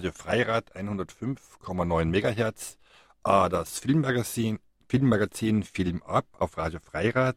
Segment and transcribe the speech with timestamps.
[0.00, 2.78] Radio Freirad 105,9 MHz,
[3.22, 4.58] das Filmmagazin,
[4.88, 7.36] Filmmagazin Film Ab auf Radio Freirad,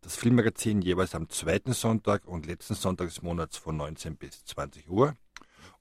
[0.00, 4.88] das Filmmagazin jeweils am zweiten Sonntag und letzten Sonntag des Monats von 19 bis 20
[4.88, 5.16] Uhr.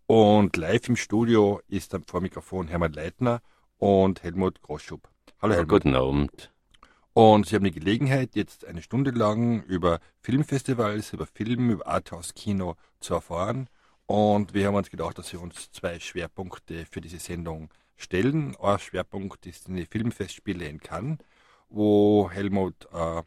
[0.08, 3.44] Und live im Studio ist dann vor Mikrofon Hermann Leitner
[3.78, 5.08] und Helmut Groschub.
[5.40, 5.70] Hallo Helmut.
[5.70, 6.52] Guten Abend.
[7.14, 12.74] Und Sie haben die Gelegenheit, jetzt eine Stunde lang über Filmfestivals, über Film, über Arthouse-Kino
[13.00, 13.70] zu erfahren.
[14.06, 18.56] Und wir haben uns gedacht, dass wir uns zwei Schwerpunkte für diese Sendung stellen.
[18.58, 21.20] Ein Schwerpunkt ist die Filmfestspiele in Cannes,
[21.70, 23.24] wo Helmut äh,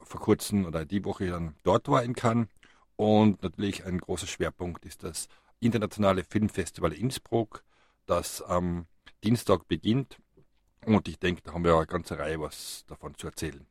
[0.00, 2.48] vor kurzem oder die Woche dann dort war in Cannes.
[2.96, 5.28] Und natürlich ein großer Schwerpunkt ist das
[5.60, 7.62] Internationale Filmfestival Innsbruck,
[8.06, 8.86] das am
[9.22, 10.18] Dienstag beginnt
[10.86, 13.66] und ich denke, da haben wir eine ganze Reihe was davon zu erzählen.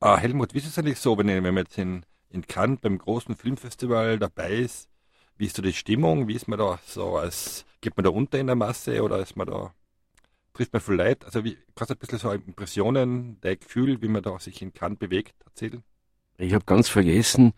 [0.00, 2.98] Äh, Helmut, wie ist es eigentlich so, wenn, wenn man jetzt in, in Cannes beim
[2.98, 4.88] großen Filmfestival dabei ist?
[5.38, 6.26] Wie ist so die Stimmung?
[6.26, 9.36] Wie ist man da so als, geht man da unter in der Masse oder ist
[9.36, 9.72] man da,
[10.52, 11.24] trifft man viel Leid?
[11.24, 14.74] Also wie, kannst du ein bisschen so Impressionen, dein Gefühl, wie man da sich in
[14.74, 15.84] Cannes bewegt, erzählen?
[16.38, 17.52] Ich habe ganz vergessen,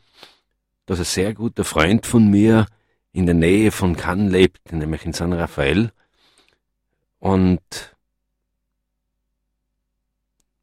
[0.85, 2.67] dass ein sehr guter Freund von mir
[3.13, 5.91] in der Nähe von Cannes lebt, nämlich in San Rafael.
[7.19, 7.97] Und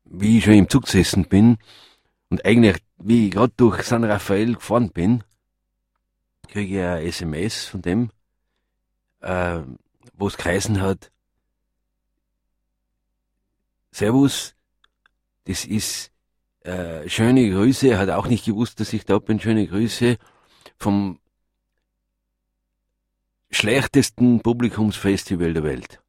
[0.06, 1.58] wie ich schon im Zug gesessen bin
[2.30, 5.24] und eigentlich, wie ich gerade durch San Rafael gefahren bin,
[6.48, 8.12] kriege ich ein SMS von dem,
[9.22, 9.62] äh,
[10.14, 11.12] wo es geheißen hat,
[13.92, 14.56] Servus,
[15.46, 16.12] das ist
[16.62, 20.18] äh, schöne Grüße, er hat auch nicht gewusst, dass ich da bin, schöne Grüße
[20.78, 21.20] vom
[23.50, 26.02] schlechtesten Publikumsfestival der Welt.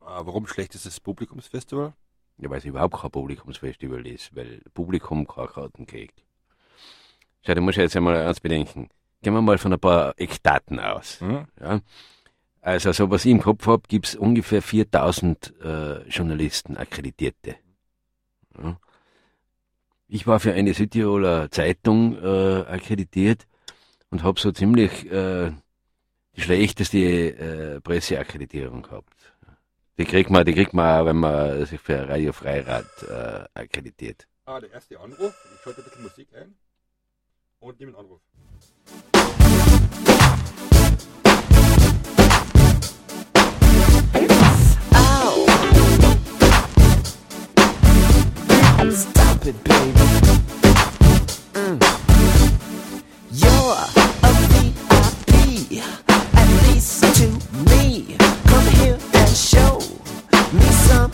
[0.00, 1.92] Ah, warum schlechtestes Publikumsfestival?
[2.38, 6.24] Ja, weil es überhaupt kein Publikumsfestival ist, weil Publikum keine Karten kriegt.
[7.46, 8.88] Schau, du musst jetzt einmal eins bedenken.
[9.24, 11.22] Gehen wir mal von ein paar Eckdaten aus.
[11.22, 11.46] Mhm.
[11.58, 11.80] Ja?
[12.60, 17.56] Also, so was ich im Kopf habe, gibt es ungefähr 4000 äh, Journalisten, Akkreditierte.
[18.62, 18.78] Ja?
[20.08, 23.46] Ich war für eine Südtiroler Zeitung äh, akkreditiert
[24.10, 25.52] und habe so ziemlich äh,
[26.36, 29.14] die schlechteste äh, Presseakkreditierung gehabt.
[29.96, 34.28] Die kriegt man, die kriegt man, wenn man sich für Radio Freirad äh, akkreditiert.
[34.44, 35.34] Ah, der erste Anruf.
[35.54, 36.54] Ich schalte ein bisschen Musik ein
[37.72, 38.20] den Anruf.
[48.92, 49.90] Stop it, baby.
[51.54, 51.78] Mm.
[53.32, 53.74] You're
[54.22, 55.82] a VIP,
[56.36, 57.26] at least to
[57.70, 58.16] me.
[58.46, 59.78] Come here and show
[60.52, 61.10] me some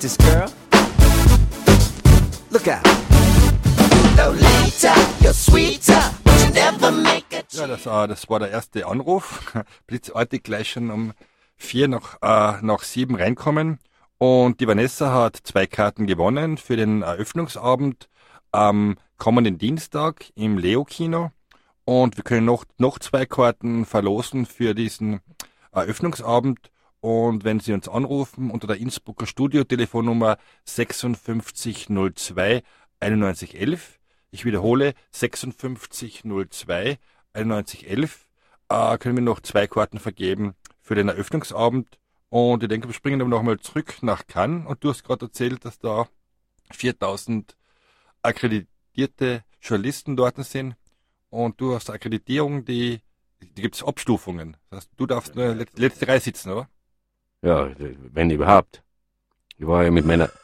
[0.00, 0.50] with this girl.
[2.50, 2.84] Look out.
[4.16, 8.86] Lolita, you're sweeter, but you never make a Ja, das, äh, das war der erste
[8.86, 9.54] Anruf.
[9.86, 11.12] Blitzartig gleich schon um
[11.56, 13.78] vier nach, äh, nach sieben reinkommen.
[14.18, 18.08] Und die Vanessa hat zwei Karten gewonnen für den Eröffnungsabend
[18.52, 21.30] am kommenden Dienstag im Leo-Kino.
[21.84, 25.20] Und wir können noch, noch zwei Karten verlosen für diesen
[25.72, 26.70] Eröffnungsabend.
[27.00, 32.62] Und wenn Sie uns anrufen unter der Innsbrucker Studio-Telefonnummer 5602
[33.00, 33.98] 9111,
[34.30, 36.98] ich wiederhole 5602
[37.34, 38.28] 9111,
[38.68, 41.98] äh, können wir noch zwei Karten vergeben für den Eröffnungsabend.
[42.28, 44.66] Und ich denke, wir springen dann nochmal zurück nach Cannes.
[44.66, 46.06] Und du hast gerade erzählt, dass da
[46.70, 47.56] 4000
[48.22, 50.76] akkreditierte Journalisten dort sind.
[51.30, 53.00] Und du hast Akkreditierung, die,
[53.40, 54.56] die gibt es Abstufungen.
[54.68, 56.68] Das heißt, du darfst nur letzte, letzte Reihe sitzen, oder?
[57.42, 57.70] Ja,
[58.12, 58.82] wenn überhaupt.
[59.56, 60.30] Ich war ja mit meiner.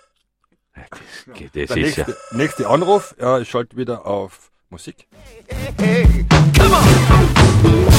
[1.27, 2.37] Das, das ist nächste, ja.
[2.37, 5.09] nächste Anruf, ja, ich schalte wieder auf Musik.
[5.49, 7.96] Hey, hey, come on!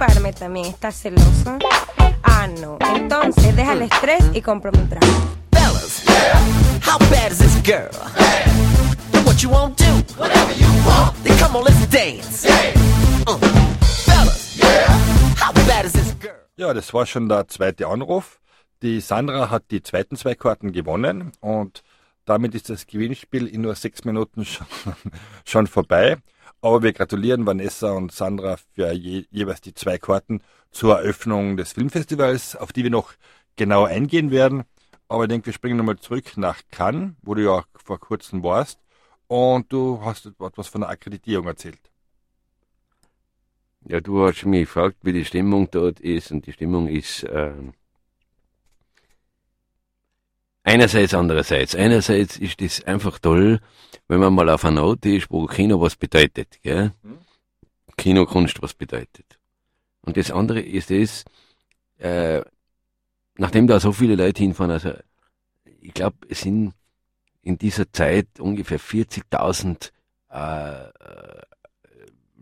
[0.00, 1.58] Chuparme también, ¿estás celoso?
[2.22, 2.78] Ah, no.
[2.94, 5.06] Entonces deja el estrés y compra mi trago.
[5.52, 6.04] Fellas,
[6.86, 7.90] how bad is this girl?
[9.12, 9.84] Do what you want to.
[10.16, 11.14] Whatever you want.
[11.22, 12.46] Then come on, let's dance.
[13.26, 13.36] Uh.
[14.06, 14.58] Fellas,
[15.38, 16.48] how bad is this girl?
[16.56, 18.40] Ja, das war schon der zweite Anruf.
[18.82, 21.82] Die Sandra hat die zweiten zwei Karten gewonnen und
[22.24, 24.66] damit ist das Gewinnspiel in nur sechs Minuten schon,
[25.44, 26.16] schon vorbei.
[26.62, 31.72] Aber wir gratulieren Vanessa und Sandra für je, jeweils die zwei Karten zur Eröffnung des
[31.72, 33.14] Filmfestivals, auf die wir noch
[33.56, 34.64] genau eingehen werden.
[35.08, 38.78] Aber ich denke, wir springen nochmal zurück nach Cannes, wo du ja vor kurzem warst.
[39.26, 41.80] Und du hast etwas von der Akkreditierung erzählt.
[43.86, 46.30] Ja, du hast mich gefragt, wie die Stimmung dort ist.
[46.30, 47.52] Und die Stimmung ist äh,
[50.62, 51.74] einerseits, andererseits.
[51.74, 53.60] Einerseits ist es einfach toll,
[54.08, 56.60] wenn man mal auf einer Note ist, wo Kino was bedeutet.
[56.62, 56.92] Gell?
[57.02, 57.18] Mhm.
[57.96, 59.38] Kinokunst was bedeutet.
[60.02, 61.24] Und das andere ist es,
[61.98, 62.40] äh,
[63.36, 64.92] nachdem da so viele Leute hinfahren, also
[65.80, 66.72] ich glaube, es sind
[67.42, 69.90] in dieser Zeit ungefähr 40.000
[70.30, 71.42] äh, äh,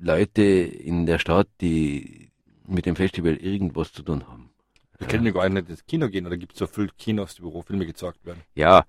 [0.01, 2.31] Leute in der Stadt, die
[2.67, 4.48] mit dem Festival irgendwas zu tun haben.
[4.99, 7.63] Wir können ja gar nicht ins Kino gehen, oder gibt es so viele Kinos, wo
[7.63, 8.43] Filme gezeigt werden?
[8.55, 8.85] Ja,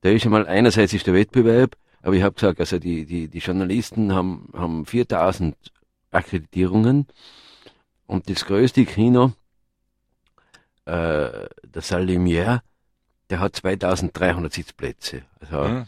[0.00, 3.38] da ist einmal, einerseits ist der Wettbewerb, aber ich habe gesagt, also die, die, die
[3.38, 5.54] Journalisten haben, haben 4000
[6.10, 7.06] Akkreditierungen
[8.06, 9.32] und das größte Kino,
[10.86, 12.60] äh, der Salle Lumière,
[13.28, 15.22] der hat 2300 Sitzplätze.
[15.40, 15.86] Also, Mhm.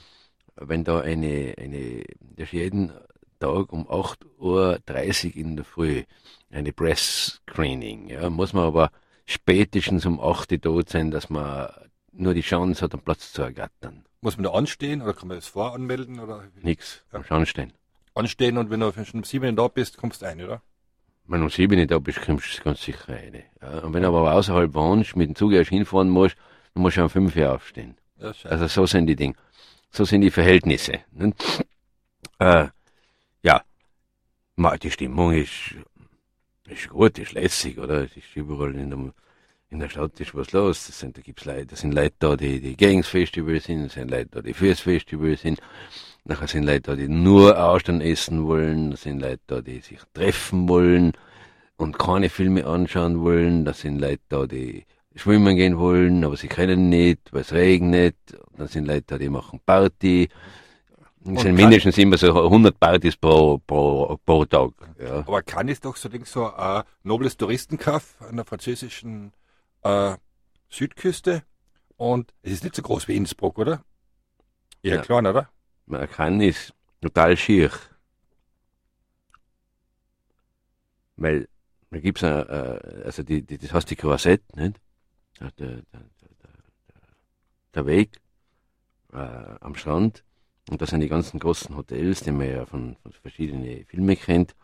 [0.57, 2.93] wenn da eine, eine, das ist jeden
[3.41, 6.05] Tag um 8.30 Uhr in der Früh
[6.51, 8.91] eine Press Screening, ja, muss man aber
[9.27, 11.71] spätestens um 8 Uhr dort sein, dass man
[12.13, 14.05] nur die Chance hat, einen Platz zu ergattern.
[14.21, 16.21] Muss man da anstehen oder kann man das voranmelden?
[16.21, 17.21] Oder Nix, Ja.
[17.29, 17.37] ja.
[17.37, 17.73] anstehen.
[18.15, 20.63] anstehen und wenn du schon um sieben da bist, kommst du ein, oder?
[21.25, 23.43] Wenn du um 7 Uhr da bist, kommst du ganz sicher rein.
[23.61, 23.79] Ja.
[23.79, 26.37] Und wenn du aber außerhalb wohnst, mit dem Zug erst hinfahren musst,
[26.75, 27.97] dann musst du um 5 Uhr aufstehen.
[28.19, 28.33] Ja.
[28.45, 29.35] Also so sind die Dinge.
[29.91, 31.01] So sind die Verhältnisse.
[31.11, 31.35] Ne?
[32.39, 32.69] Äh,
[33.43, 33.63] ja,
[34.83, 35.75] die Stimmung ist,
[36.73, 38.05] ist gut, ist lässig, oder?
[38.05, 39.13] Es ist überall in der,
[39.71, 40.87] in der Stadt ist was los.
[40.87, 43.89] Das sind, da gibt's Leute, da sind Leute da, die, die gegen Festival sind, da
[43.89, 45.61] sind Leute da, die fürs Festival sind.
[46.25, 50.01] Nachher sind Leute da, die nur Austern essen wollen, da sind Leute da, die sich
[50.15, 51.13] treffen wollen
[51.77, 53.65] und keine Filme anschauen wollen.
[53.65, 54.85] Da sind Leute da, die
[55.15, 58.17] schwimmen gehen wollen, aber sie können nicht, weil es regnet.
[58.57, 60.29] Dann sind Leute da, die machen Party.
[61.25, 64.73] Es Und sind mindestens immer so 100 Partys pro, pro, pro Tag.
[64.99, 65.19] Ja.
[65.19, 69.33] Aber Cannes ist doch so, so ein nobles Touristenkaff an der französischen
[69.83, 70.17] äh,
[70.69, 71.45] Südküste.
[71.97, 73.85] Und es ist nicht so groß wie Innsbruck, oder?
[74.83, 75.03] Eher Ja.
[75.03, 75.49] klein, oder?
[75.87, 77.71] Man kann es total schier.
[81.17, 81.49] Weil
[81.91, 84.81] da gibt's ein, äh, also die, die, das heißt die Croisette, nicht?
[85.39, 86.01] Der, der, der,
[87.75, 88.21] der Weg
[89.13, 89.19] äh,
[89.61, 90.25] am Strand.
[90.71, 94.55] Und da sind die ganzen großen Hotels, die man ja von, von verschiedenen Filmen kennt.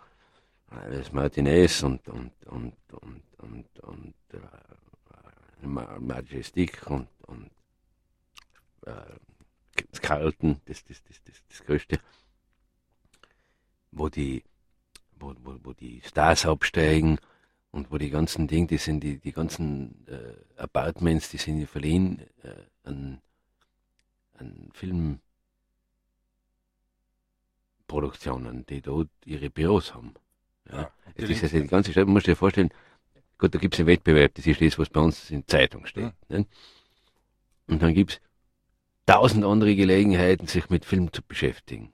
[0.71, 7.51] Äh, Das Martinez und, und, und, und, und, und äh, Ma- Majestic und, und
[8.87, 8.93] äh,
[9.91, 12.01] das Carlton, das, das, das, das, das Größte,
[13.93, 14.45] wo die,
[15.19, 17.19] wo, wo, wo die Stars absteigen
[17.71, 22.21] und wo die ganzen Dinge, die sind die, die ganzen äh, Apartments, die sind verliehen
[22.43, 23.21] äh, an,
[24.35, 24.71] an
[27.89, 30.15] Filmproduktionen, die dort ihre Büros haben.
[30.71, 30.83] Ja.
[30.83, 32.71] Ja, Es ist also die ganze Stadt, man muss dir vorstellen,
[33.39, 36.13] gut, da gibt es einen Wettbewerb, das ist das, was bei uns in Zeitung steht.
[36.29, 36.47] Ne?
[37.67, 38.21] Und dann gibt es
[39.07, 41.93] tausend andere Gelegenheiten, sich mit Film zu beschäftigen.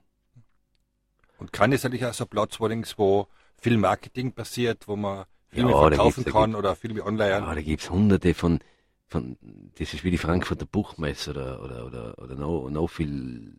[1.37, 2.59] Und Cannes ist eigentlich auch so ein Platz,
[2.97, 7.31] wo, viel Marketing passiert, wo man Filme Ja, verkaufen kann oder Filme online.
[7.31, 8.59] Ja, da gibt's hunderte von,
[9.07, 9.37] von,
[9.77, 13.55] das ist wie die Frankfurter Buchmesse oder, oder, oder, oder noch, noch viel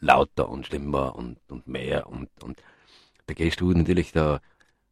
[0.00, 2.62] lauter und schlimmer und, und mehr und, und
[3.26, 4.40] da gehst du natürlich da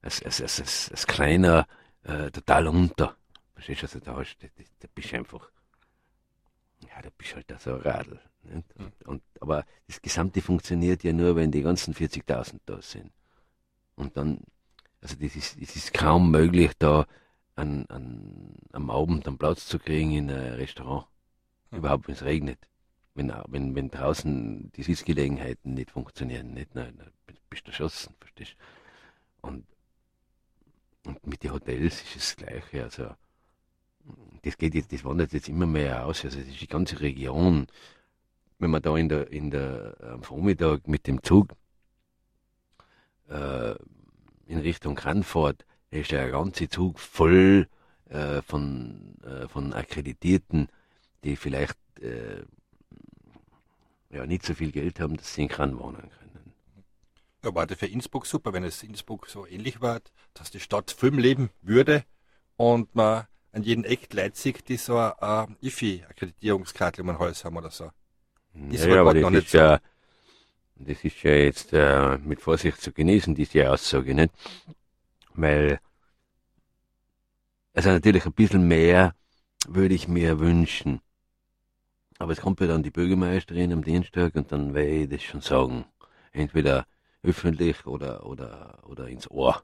[0.03, 1.67] als, als, als, als, als kleiner
[2.05, 3.17] äh, total unter.
[3.55, 4.47] Verstehst du, also da, hast, da,
[4.79, 5.51] da bist du einfach,
[6.83, 8.21] ja, da bist du halt da so ein Radl.
[8.45, 8.77] Nicht?
[8.77, 13.11] Und, und, aber das Gesamte funktioniert ja nur, wenn die ganzen 40.000 da sind.
[13.97, 14.41] Und dann,
[15.01, 17.07] also das ist, es ist kaum möglich, da
[17.57, 21.07] an, an, am Abend einen Platz zu kriegen in einem Restaurant.
[21.73, 22.68] Überhaupt, wenn es regnet.
[23.19, 27.11] Wenn, wenn, wenn draußen die Sitzgelegenheiten nicht funktionieren, nicht, nein, dann
[27.51, 29.49] bist du erschossen, verstehst du?
[29.49, 29.67] Und,
[31.05, 32.85] und mit den Hotels ist es das Gleiche.
[32.85, 33.11] Also,
[34.43, 36.25] das geht jetzt, das wandert jetzt immer mehr aus.
[36.25, 37.67] Also, die ganze Region.
[38.61, 41.57] Wenn man da in der, in der, am Vormittag mit dem Zug,
[43.29, 43.75] äh,
[44.47, 47.67] in Richtung da ist der ganze Zug voll
[48.11, 50.69] äh, von, äh, von Akkreditierten,
[51.25, 52.45] die vielleicht äh,
[54.11, 56.55] ja, nicht so viel Geld haben, dass sie in Kran wohnen können.
[57.45, 60.01] Ja, war das für Innsbruck super, wenn es Innsbruck so ähnlich war,
[60.35, 62.05] dass die Stadt Film leben würde
[62.57, 67.57] und man an jedem Eck sieht, die so eine äh, IFI-Akkreditierungskarte um ein Hals haben
[67.57, 67.91] oder so.
[68.71, 69.59] Ist ja, aber das ist so.
[69.59, 69.81] ja,
[70.77, 74.33] das ist ja jetzt äh, mit Vorsicht zu genießen, diese Aussage, nicht?
[75.35, 75.81] Weil,
[77.73, 79.15] also natürlich ein bisschen mehr
[79.67, 81.01] würde ich mir wünschen.
[82.19, 85.41] Aber es kommt ja dann die Bürgermeisterin am Dienstag und dann werde ich das schon
[85.41, 85.85] sagen.
[86.33, 86.87] Entweder
[87.23, 89.63] öffentlich oder, oder, oder ins Ohr.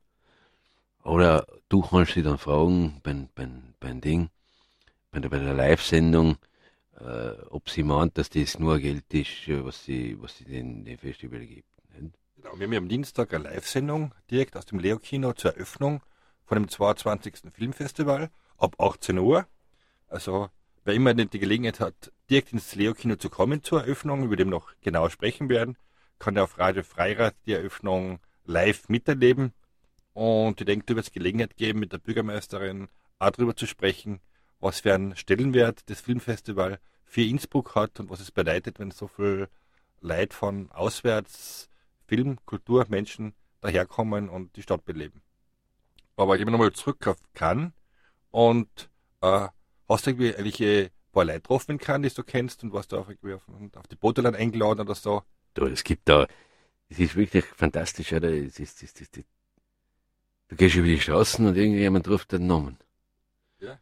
[1.03, 4.31] Oder du kannst sie dann fragen beim, beim, beim Ding,
[5.11, 6.37] bei der, bei der Live-Sendung,
[6.99, 10.97] äh, ob sie meint, dass das nur Geld ist, was sie, was sie den, den
[10.97, 11.69] Festival gibt.
[11.93, 12.15] Nicht?
[12.37, 16.03] Genau, wir haben ja am Dienstag eine Live-Sendung direkt aus dem Leo-Kino zur Eröffnung
[16.47, 17.53] von dem 22.
[17.53, 19.47] Filmfestival ab 18 Uhr.
[20.09, 20.49] Also
[20.85, 24.49] wer immer nicht die Gelegenheit hat, direkt ins Leo-Kino zu kommen zur Eröffnung, über dem
[24.49, 25.77] noch genau sprechen werden,
[26.19, 29.53] kann er auf Radio Freirad die Eröffnung live miterleben.
[30.13, 32.89] Und ich denke, da wird es Gelegenheit geben, mit der Bürgermeisterin
[33.19, 34.21] auch darüber zu sprechen,
[34.61, 39.09] was für einen Stellenwert das Filmfestival für Innsbruck hat und was es bedeutet, wenn so
[39.09, 39.49] viel
[40.01, 41.69] Leute von auswärts
[42.07, 45.23] Film, Kultur, Menschen daherkommen und die Stadt beleben.
[46.17, 47.73] Aber ich gehe nochmal zurück auf Cannes
[48.31, 48.91] und
[49.21, 49.49] äh,
[49.89, 53.43] hast du irgendwelche paar Leute getroffen kann, die du kennst und warst du auf, auf,
[53.77, 55.23] auf die Boteland eingeladen oder so?
[55.55, 56.27] Du, es gibt da,
[56.89, 58.31] es ist wirklich fantastisch, oder?
[58.31, 59.25] Es ist, es ist, es
[60.49, 62.79] du gehst über die Straßen und irgendjemand ruft den Namen.
[63.61, 63.79] Ja.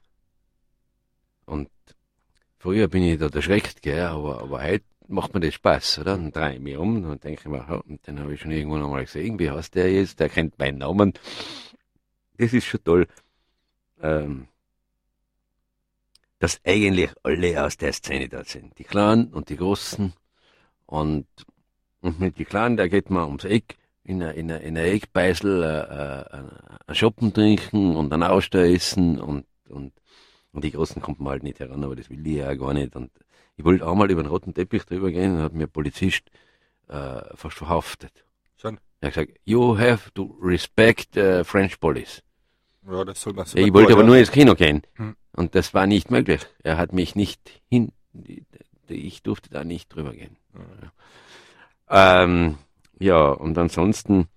[1.47, 1.71] Und
[2.59, 6.17] früher bin ich da erschreckt, gell, aber, aber heute macht mir das Spaß, oder?
[6.17, 8.77] Dann drehe ich mich um und denke mir, oh, und den habe ich schon irgendwo
[8.77, 11.13] nochmal gesehen, wie heißt der jetzt, der kennt meinen Namen.
[12.39, 13.07] Das ist schon toll.
[14.01, 14.49] Ähm,
[16.43, 18.77] dass eigentlich alle aus der Szene da sind.
[18.77, 20.13] Die Kleinen und die Großen.
[20.87, 21.27] Und,
[22.01, 24.81] und mit den Kleinen, da geht man ums Eck, in einer in a, in a
[24.81, 26.43] Eckbeißel äh, äh,
[26.89, 29.93] ein Shoppen trinken und ein Aussteuer essen und, und,
[30.51, 32.97] und die Großen kommt man halt nicht heran, aber das will ich ja gar nicht.
[32.97, 33.13] Und
[33.57, 36.25] ich wollte auch mal über den roten Teppich drüber gehen und hat mir ein Polizist
[36.89, 38.25] äh, fast verhaftet.
[38.57, 38.81] Schon?
[39.01, 42.21] Er hat gesagt, you have to respect uh, French police.
[42.91, 43.57] Ja, das soll man so.
[43.59, 44.83] Ich wollte aber nur ins Kino gehen.
[44.95, 45.15] Hm.
[45.33, 46.43] Und das war nicht möglich.
[46.63, 47.93] Er hat mich nicht hin,
[48.89, 50.37] ich durfte da nicht drüber gehen.
[51.91, 52.59] Ja, ähm,
[52.99, 54.29] ja und ansonsten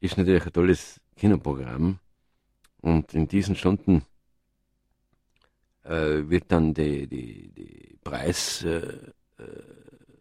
[0.00, 1.98] ist natürlich ein tolles Kinoprogramm.
[2.80, 4.02] Und in diesen Stunden
[5.84, 9.10] äh, wird dann die, die, die Preis äh, äh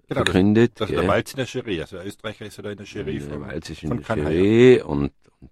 [0.08, 0.74] genau, verkündet.
[0.76, 3.20] Das, das der Walz in der Jury, also Österreicher ist ja da in der Jury.
[3.20, 5.52] Der Walz ist in der Jury und, und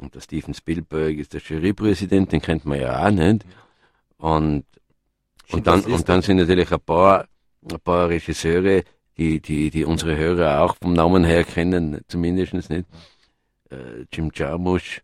[0.00, 3.44] und der Steven Spielberg ist der Jurypräsident, den kennt man ja auch nicht.
[4.16, 4.64] Und,
[5.50, 7.26] und dann, und dann sind natürlich ein paar,
[7.70, 8.84] ein paar Regisseure,
[9.16, 12.86] die, die, die unsere Hörer auch vom Namen her kennen, zumindest nicht.
[13.70, 15.02] Äh, Jim Jarmusch,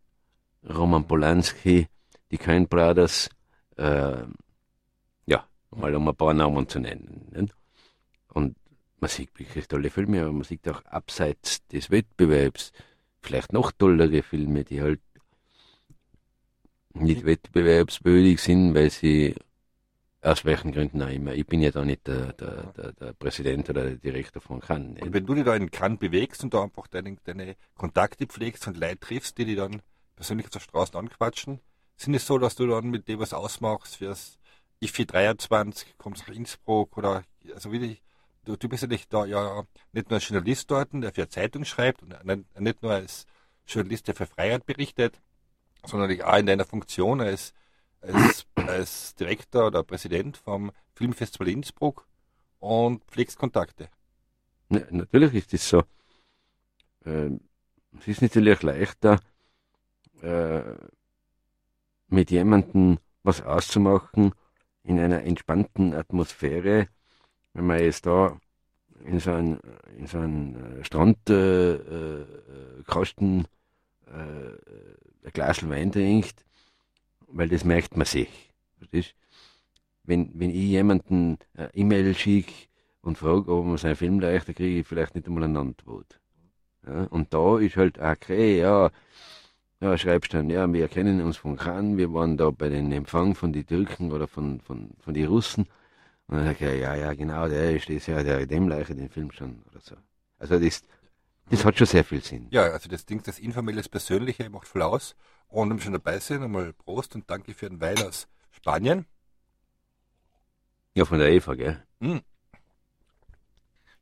[0.68, 1.86] Roman Polanski,
[2.30, 3.28] die Coen Brothers,
[3.76, 4.22] äh,
[5.26, 7.28] ja, mal um ein paar Namen zu nennen.
[7.32, 7.54] Nicht?
[8.28, 8.56] Und
[8.98, 12.72] man sieht wirklich tolle Filme, aber man sieht auch abseits des Wettbewerbs
[13.26, 15.00] vielleicht noch tollere Filme, die halt
[16.95, 19.35] nicht wettbewerbswürdig sind, weil sie
[20.23, 21.35] aus welchen Gründen auch immer.
[21.35, 25.02] Ich bin ja da nicht der, der, der, der Präsident oder der Direktor von Cannes.
[25.02, 28.66] Und wenn du dich da in Cannes bewegst und da einfach deine, deine Kontakte pflegst
[28.66, 29.83] und Leute triffst, die dich dann
[30.16, 31.61] persönlich auf der Straße anquatschen,
[31.97, 34.38] sind es so, dass du dann mit dem was ausmachst fürs
[34.80, 37.23] IFI 23, kommst nach Innsbruck oder
[37.54, 37.99] also wie die,
[38.46, 41.64] du, du bist ja nicht da ja nicht nur als Journalist dort, der für Zeitung
[41.64, 42.14] schreibt und
[42.58, 43.26] nicht nur als
[43.66, 45.20] Journalist, der für Freiheit berichtet,
[45.84, 47.52] sondern auch in deiner Funktion als,
[48.00, 52.06] als, als Direktor oder Präsident vom Filmfestival Innsbruck
[52.58, 53.88] und pflegst Kontakte.
[54.70, 55.82] Ja, natürlich ist das so.
[57.04, 57.40] Ähm,
[57.98, 59.20] es ist natürlich leichter,
[60.22, 60.62] äh,
[62.08, 64.32] mit jemandem was auszumachen
[64.84, 66.88] in einer entspannten Atmosphäre,
[67.56, 68.36] wenn man jetzt da
[69.04, 69.58] in so einen,
[69.96, 73.46] in so einen äh, Strandkasten
[74.06, 76.44] äh, äh, äh, ein Glas Wein trinkt,
[77.28, 78.28] weil das merkt man sich.
[80.04, 82.52] Wenn, wenn ich jemanden eine E-Mail schicke
[83.00, 86.20] und frage, ob man seinen Film leicht, dann kriege ich vielleicht nicht einmal eine Antwort.
[86.86, 88.90] Ja, und da ist halt, okay, ja,
[89.80, 93.34] ja, schreibst dann, ja, wir kennen uns von Cannes, wir waren da bei den Empfang
[93.34, 95.66] von den Türken oder von, von, von den Russen.
[96.28, 99.09] Und dann sage ich, ja, ja, genau, der ist das, ja, der dem Leiche den
[99.09, 99.97] Film schon oder so.
[100.38, 100.83] Also das,
[101.50, 102.49] Das hat schon sehr viel Sinn.
[102.50, 105.14] Ja, also das Ding, das informelle, das Persönliche macht voll aus.
[105.49, 109.06] Und wir schon dabei sind, einmal Prost und danke für den Wein aus Spanien.
[110.95, 111.83] Ja, von der Eva, gell?
[112.00, 112.21] Hm.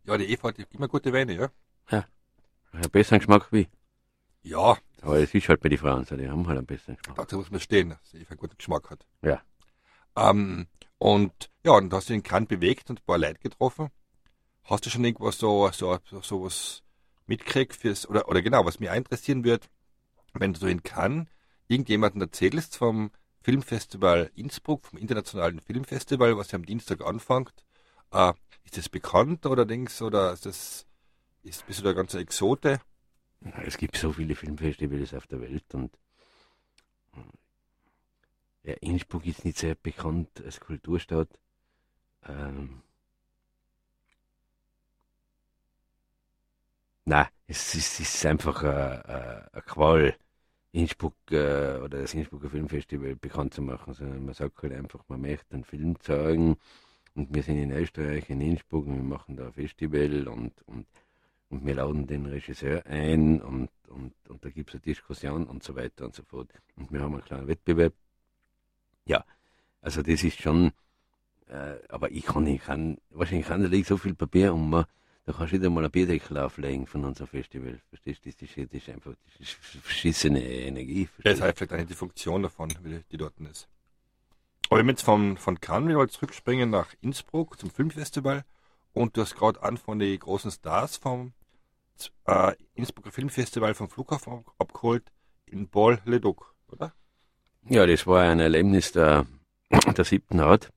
[0.04, 1.50] Ja, die Eva hat immer gute Weine, ja?
[1.90, 2.06] Ja.
[2.72, 3.68] Einen besseren Geschmack wie.
[4.42, 7.16] Ja, Aber es ist halt bei den Frauen so, die haben halt einen besseren Geschmack.
[7.16, 9.06] dazu muss man stehen, dass die Eva einen guten Geschmack hat.
[9.22, 9.42] Ja.
[10.16, 10.66] Ähm,
[11.04, 13.90] und ja, und hast du den Kran bewegt und ein paar Leute getroffen.
[14.62, 16.82] Hast du schon irgendwas so, so, so, was
[17.26, 19.68] mitkriegt fürs, oder, oder genau, was mich interessieren wird,
[20.32, 21.26] wenn du so in Cannes
[21.68, 23.10] irgendjemanden erzählst vom
[23.42, 27.52] Filmfestival Innsbruck, vom internationalen Filmfestival, was ja am Dienstag anfängt,
[28.10, 28.32] äh,
[28.64, 30.86] ist das bekannt oder denkst oder ist das,
[31.42, 32.80] ist, bist du da ganz Exote?
[33.66, 35.98] Es gibt so viele Filmfestivals auf der Welt und
[38.64, 41.28] ja, Innsbruck ist nicht sehr bekannt als Kulturstadt.
[42.26, 42.82] Ähm,
[47.06, 50.16] Nein, es ist, ist einfach eine, eine, eine Qual,
[50.72, 55.20] Innsbruck äh, oder das Innsbrucker Filmfestival bekannt zu machen, sondern man sagt halt einfach, man
[55.20, 56.56] möchte einen Film zeigen
[57.14, 60.86] und wir sind in Österreich, in Innsbruck und wir machen da ein Festival und, und,
[61.50, 65.62] und wir laden den Regisseur ein und, und, und da gibt es eine Diskussion und
[65.62, 66.50] so weiter und so fort.
[66.76, 67.94] Und wir haben einen kleinen Wettbewerb.
[69.06, 69.24] Ja,
[69.80, 70.72] also das ist schon,
[71.48, 74.70] äh, aber ich kann, ich kann, wahrscheinlich kann da liegt so viel Papier um,
[75.26, 77.80] da kannst du nicht einmal ein Bierdeckel auflegen von unserem Festival.
[77.88, 78.30] Verstehst du?
[78.30, 81.04] Das ist, das ist einfach das ist verschissene Energie.
[81.04, 81.44] Das verstehst ist du?
[81.44, 82.68] halt vielleicht nicht die Funktion davon,
[83.10, 83.68] die dort ist.
[84.68, 88.44] Aber wenn wir jetzt von, von Cannes wieder mal zurückspringen nach Innsbruck zum Filmfestival
[88.92, 91.32] und du hast gerade an von den großen Stars vom
[92.26, 95.10] äh, Innsbrucker Filmfestival vom Flughafen ab, abgeholt
[95.46, 96.92] in Paul Leduc, oder?
[97.68, 99.26] Ja, das war ein Erlebnis der,
[99.96, 100.70] der siebten Art.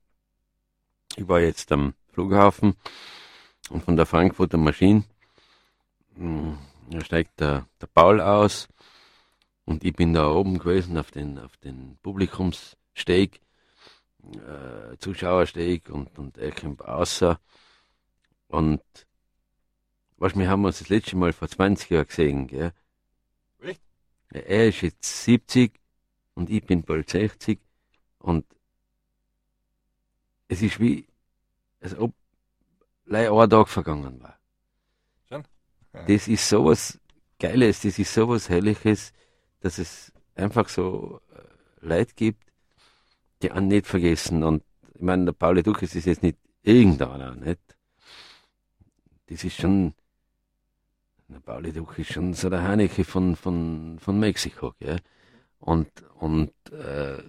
[1.16, 2.76] Ich war jetzt am Flughafen
[3.70, 5.04] und von der Frankfurter Maschine.
[6.16, 6.52] mm,
[6.90, 8.68] Da steigt der, der Paul aus
[9.66, 13.40] und ich bin da oben gewesen auf den, auf den Publikumssteg,
[14.34, 17.38] äh, Zuschauersteg und, und er kommt außer.
[18.48, 18.80] Und
[20.16, 22.72] was wir haben uns das letzte Mal vor 20 Jahren gesehen, gell?
[23.60, 23.82] Echt?
[24.32, 25.77] Ja, Er ist jetzt 70
[26.38, 27.58] und ich bin bald 60
[28.20, 28.46] und
[30.46, 31.04] es ist wie,
[31.80, 32.14] als ob
[33.06, 34.38] gleich ein Tag vergangen war.
[35.28, 35.42] Schon?
[35.92, 36.04] Ja.
[36.04, 37.00] Das ist sowas
[37.40, 39.12] Geiles, das ist sowas Herrliches,
[39.60, 41.40] dass es einfach so äh,
[41.84, 42.44] Leute gibt,
[43.42, 44.44] die einen nicht vergessen.
[44.44, 44.62] Und
[44.94, 47.60] ich meine, der Pauli Duches ist jetzt nicht irgendeiner, nicht?
[49.26, 49.92] Das ist schon,
[51.26, 55.00] der Pauli Duch ist schon so der Haneke von, von, von Mexiko, gell?
[55.60, 57.22] Und, und, äh,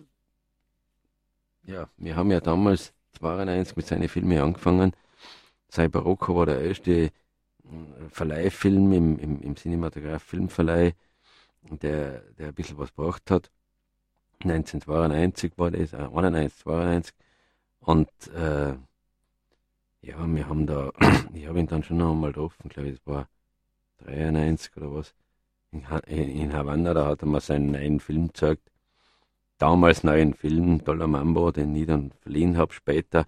[1.64, 4.94] ja, wir haben ja damals 92 mit seinen Filmen angefangen.
[5.70, 7.12] Sein Barocco war der erste äh,
[8.10, 10.94] Verleihfilm im, im, im Cinematograph Filmverleih,
[11.70, 13.52] der, der ein bisschen was gebracht hat.
[14.44, 17.16] 1992 war das, äh, 91, 92.
[17.82, 18.76] Und äh,
[20.02, 20.92] ja, wir haben da,
[21.34, 23.30] ich habe ihn dann schon noch einmal getroffen, glaube ich, das war
[24.06, 25.14] 93 oder was.
[25.72, 28.72] In, Ha- in Havanna, da hat er mir seinen neuen Film gezeigt.
[29.60, 33.26] Damals neuen Film, Dollar Mambo, den ich dann verliehen habe später.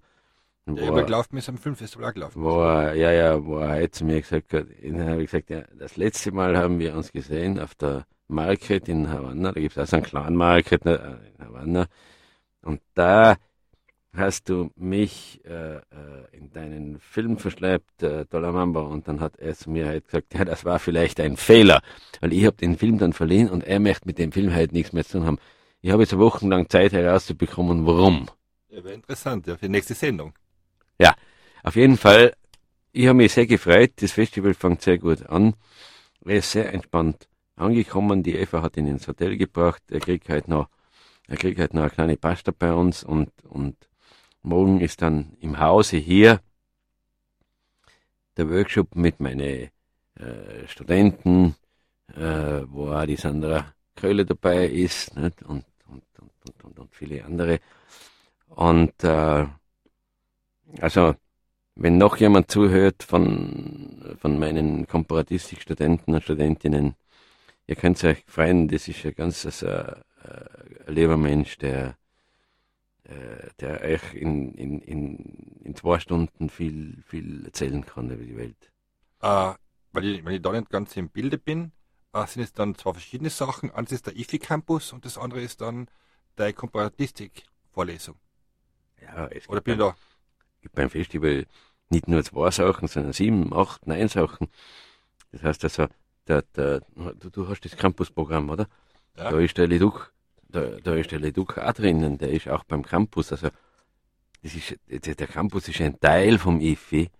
[0.66, 2.42] Und Ja, wo aber er- gelaufen ist am Filmfestival auch gelaufen.
[2.42, 5.62] wo er, ja, ja, wo er heute zu mir gesagt hat, habe ich gesagt, ja,
[5.78, 9.82] das letzte Mal haben wir uns gesehen auf der Market in Havanna, da gibt es
[9.82, 11.86] auch so einen kleinen Market ne, in Havanna.
[12.62, 13.36] Und da
[14.14, 15.80] hast du mich äh, äh,
[16.32, 20.34] in deinen Film verschleppt, äh, Dollar Mamba, und dann hat er zu mir halt gesagt,
[20.34, 21.80] ja, das war vielleicht ein Fehler,
[22.20, 24.92] weil ich habe den Film dann verliehen und er möchte mit dem Film halt nichts
[24.92, 25.38] mehr zu tun haben.
[25.80, 28.28] Ich habe jetzt wochenlang Zeit herauszubekommen, warum.
[28.68, 30.34] Ja, wäre interessant, ja, für die nächste Sendung.
[31.62, 32.34] Auf jeden Fall,
[32.92, 33.92] ich habe mich sehr gefreut.
[33.96, 35.54] Das Festival fängt sehr gut an.
[36.24, 38.22] Er ist sehr entspannt angekommen.
[38.22, 39.82] Die Eva hat ihn ins Hotel gebracht.
[39.90, 40.68] Er kriegt halt noch,
[41.28, 43.76] er kriegt halt noch eine kleine Pasta bei uns und, und
[44.42, 46.40] morgen ist dann im Hause hier
[48.36, 49.70] der Workshop mit meinen
[50.18, 51.56] äh, Studenten,
[52.14, 55.42] äh, wo auch die Sandra Köhle dabei ist nicht?
[55.42, 57.60] Und, und, und, und, und, viele andere.
[58.48, 59.46] Und äh,
[60.80, 61.14] also
[61.74, 66.94] wenn noch jemand zuhört von, von meinen Komparatistik-Studenten und Studentinnen,
[67.66, 69.94] ihr könnt euch freuen, das ist ein ganz also, äh,
[70.86, 71.96] ein lieber Mensch, der,
[73.04, 75.16] der euch in, in, in,
[75.64, 78.72] in zwei Stunden viel, viel erzählen kann über die Welt.
[79.20, 79.54] Äh,
[79.92, 81.72] weil ich, wenn ich da nicht ganz im Bilde bin,
[82.12, 83.70] äh, sind es dann zwei verschiedene Sachen.
[83.70, 85.88] Eins ist der IFI Campus und das andere ist dann
[86.38, 88.16] die Komparatistik-Vorlesung.
[89.00, 89.96] Ja, es Oder gibt bin da?
[90.62, 91.46] gibt beim Festival
[91.90, 94.48] nicht nur zwei Sachen, sondern sieben, acht, neun Sachen.
[95.32, 95.88] Das heißt also,
[96.26, 96.80] der, der,
[97.18, 98.68] du, du hast das Campusprogramm, oder?
[99.16, 99.30] Ja.
[99.30, 100.12] Da ist der Leduc,
[100.52, 103.32] da, da ist der Leduc auch drinnen, der ist auch beim Campus.
[103.32, 103.48] Also
[104.42, 107.10] das ist, der Campus ist ein Teil vom IFI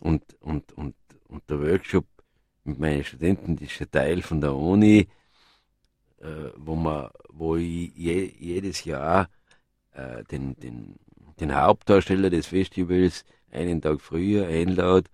[0.00, 0.94] und, und, und,
[1.28, 2.06] und der Workshop
[2.64, 5.08] mit meinen Studenten das ist ein Teil von der Uni,
[6.18, 9.28] äh, wo man, wo ich je, jedes Jahr
[9.92, 10.96] äh, den, den,
[11.40, 15.08] den Hauptdarsteller des Festivals einen Tag früher einlade,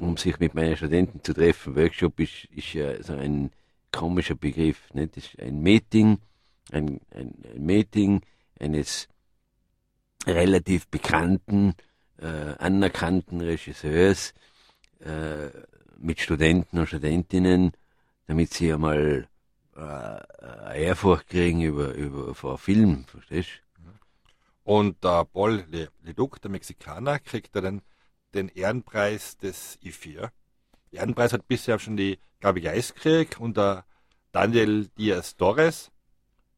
[0.00, 1.76] um sich mit meinen Studenten zu treffen.
[1.76, 3.50] Workshop ist, ist ja so ein
[3.90, 4.92] komischer Begriff.
[4.94, 5.16] Nicht?
[5.16, 6.18] Das ist ein Meeting,
[6.72, 8.22] ein, ein, Meeting
[8.58, 9.08] eines
[10.26, 11.74] relativ bekannten,
[12.18, 14.34] äh, anerkannten Regisseurs
[15.00, 15.48] äh,
[15.98, 17.72] mit Studenten und Studentinnen,
[18.26, 19.28] damit sie einmal
[19.76, 23.62] äh, Ehrfurcht kriegen über, über vor Film, verstehst
[24.64, 27.82] Und der Paul Le Leduc, der Mexikaner, kriegt dann
[28.34, 30.14] den Ehrenpreis des IFI.
[30.14, 30.30] Ja?
[30.90, 33.84] Ehrenpreis hat bisher schon die Gabi Geis gekriegt und der
[34.32, 35.91] Daniel Diaz Torres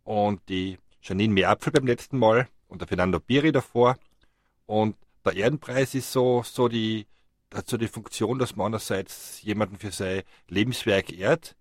[0.04, 3.96] und die Janine Meerapfel beim letzten Mal und der Fernando Piri davor.
[4.66, 7.06] Und der Ehrenpreis ist so, so die,
[7.52, 11.56] hat so die Funktion, dass man einerseits jemanden für sein Lebenswerk ehrt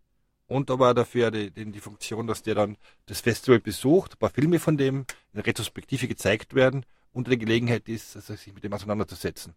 [0.48, 4.30] und aber dafür die, die, die Funktion, dass der dann das Festival besucht, ein paar
[4.30, 8.74] Filme von dem in Retrospektive gezeigt werden und eine Gelegenheit ist, also sich mit dem
[8.74, 9.56] auseinanderzusetzen.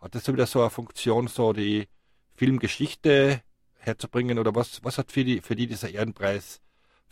[0.00, 1.88] Hat das so wieder so eine Funktion, so die
[2.34, 3.42] Filmgeschichte
[3.78, 6.60] herzubringen oder was, was hat für die, für die dieser Ehrenpreis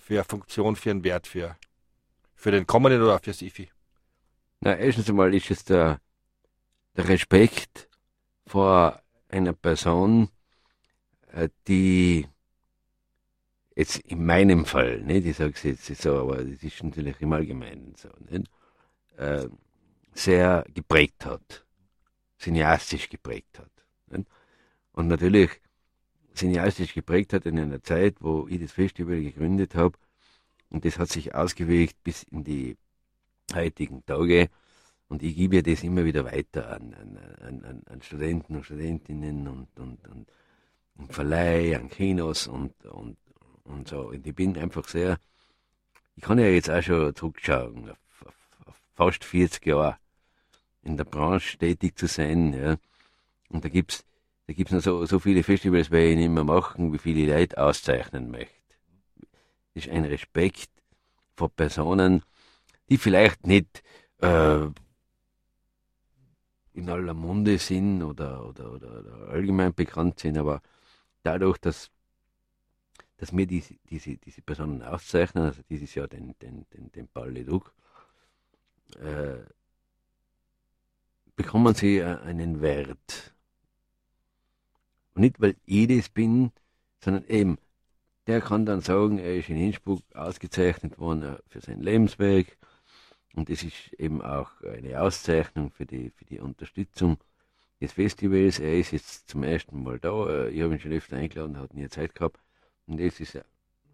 [0.06, 1.56] für eine Funktion, für einen Wert, für,
[2.36, 3.68] für den kommenden oder für SIFI?
[4.60, 6.00] Na, erstens einmal ist es der,
[6.96, 7.88] der Respekt
[8.46, 10.28] vor einer Person,
[11.32, 12.24] äh, die
[13.74, 17.32] jetzt in meinem Fall, nicht, ich sage es jetzt so, aber das ist natürlich im
[17.32, 18.48] Allgemeinen so, nicht,
[19.16, 19.48] äh,
[20.14, 21.66] sehr geprägt hat,
[22.38, 23.72] cineastisch geprägt hat.
[24.06, 24.28] Nicht?
[24.92, 25.50] Und natürlich
[26.36, 29.98] cineastisch geprägt hat in einer Zeit, wo ich das Festival gegründet habe.
[30.70, 32.76] Und das hat sich ausgewirkt bis in die
[33.54, 34.48] heutigen Tage.
[35.08, 39.68] Und ich gebe das immer wieder weiter an, an, an, an Studenten und Studentinnen und,
[39.78, 40.26] und, und,
[40.96, 43.16] und Verleih, an Kinos und, und,
[43.64, 44.08] und so.
[44.08, 45.18] Und ich bin einfach sehr,
[46.16, 48.34] ich kann ja jetzt auch schon zurückschauen, auf, auf,
[48.66, 49.96] auf fast 40 Jahre
[50.82, 52.52] in der Branche tätig zu sein.
[52.52, 52.76] Ja.
[53.48, 54.04] Und da gibt's
[54.46, 57.58] da gibt's noch so, so viele Festivals, weil ich nicht mehr machen, wie viele Leute
[57.58, 58.52] auszeichnen möchte.
[59.74, 60.70] Das ist ein Respekt
[61.34, 62.22] vor Personen,
[62.88, 63.82] die vielleicht nicht
[64.18, 64.66] äh,
[66.74, 70.62] in aller Munde sind oder, oder, oder, oder allgemein bekannt sind, aber
[71.22, 71.90] dadurch, dass,
[73.16, 77.30] dass wir diese, diese, diese Personen auszeichnen, also dieses Jahr den, den, den, den Paul
[77.30, 77.74] Leduc,
[79.00, 79.38] äh,
[81.34, 83.35] bekommen sie äh, einen Wert.
[85.16, 86.52] Und nicht, weil ich das bin,
[87.02, 87.58] sondern eben,
[88.26, 92.58] der kann dann sagen, er ist in Innsbruck ausgezeichnet worden für sein Lebensweg.
[93.34, 97.16] Und das ist eben auch eine Auszeichnung für die, für die Unterstützung
[97.80, 98.58] des Festivals.
[98.58, 100.48] Er ist jetzt zum ersten Mal da.
[100.48, 102.38] Ich habe ihn schon öfter eingeladen, hat nie Zeit gehabt.
[102.86, 103.46] Und jetzt ist er,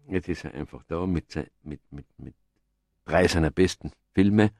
[0.09, 2.35] jetzt ist er einfach da mit, mit, mit, mit
[3.05, 4.51] drei seiner besten Filme.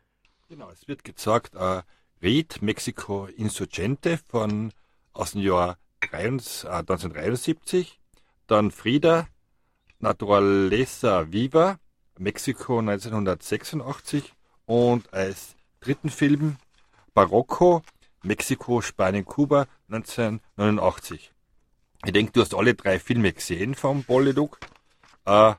[0.47, 1.81] Genau, es wird gezeigt, äh,
[2.21, 4.71] Reed, Mexico Insurgente von,
[5.11, 5.77] aus dem Jahr
[6.11, 7.99] 1973,
[8.47, 9.27] dann Frida,
[9.99, 11.77] Naturaleza Viva,
[12.17, 14.33] Mexiko 1986
[14.65, 16.57] und als dritten Film
[17.13, 17.81] Barocco,
[18.23, 21.31] Mexiko, Spanien, Kuba 1989.
[22.05, 24.59] Ich denke, du hast alle drei Filme gesehen vom Bolleduc.
[25.25, 25.53] Äh,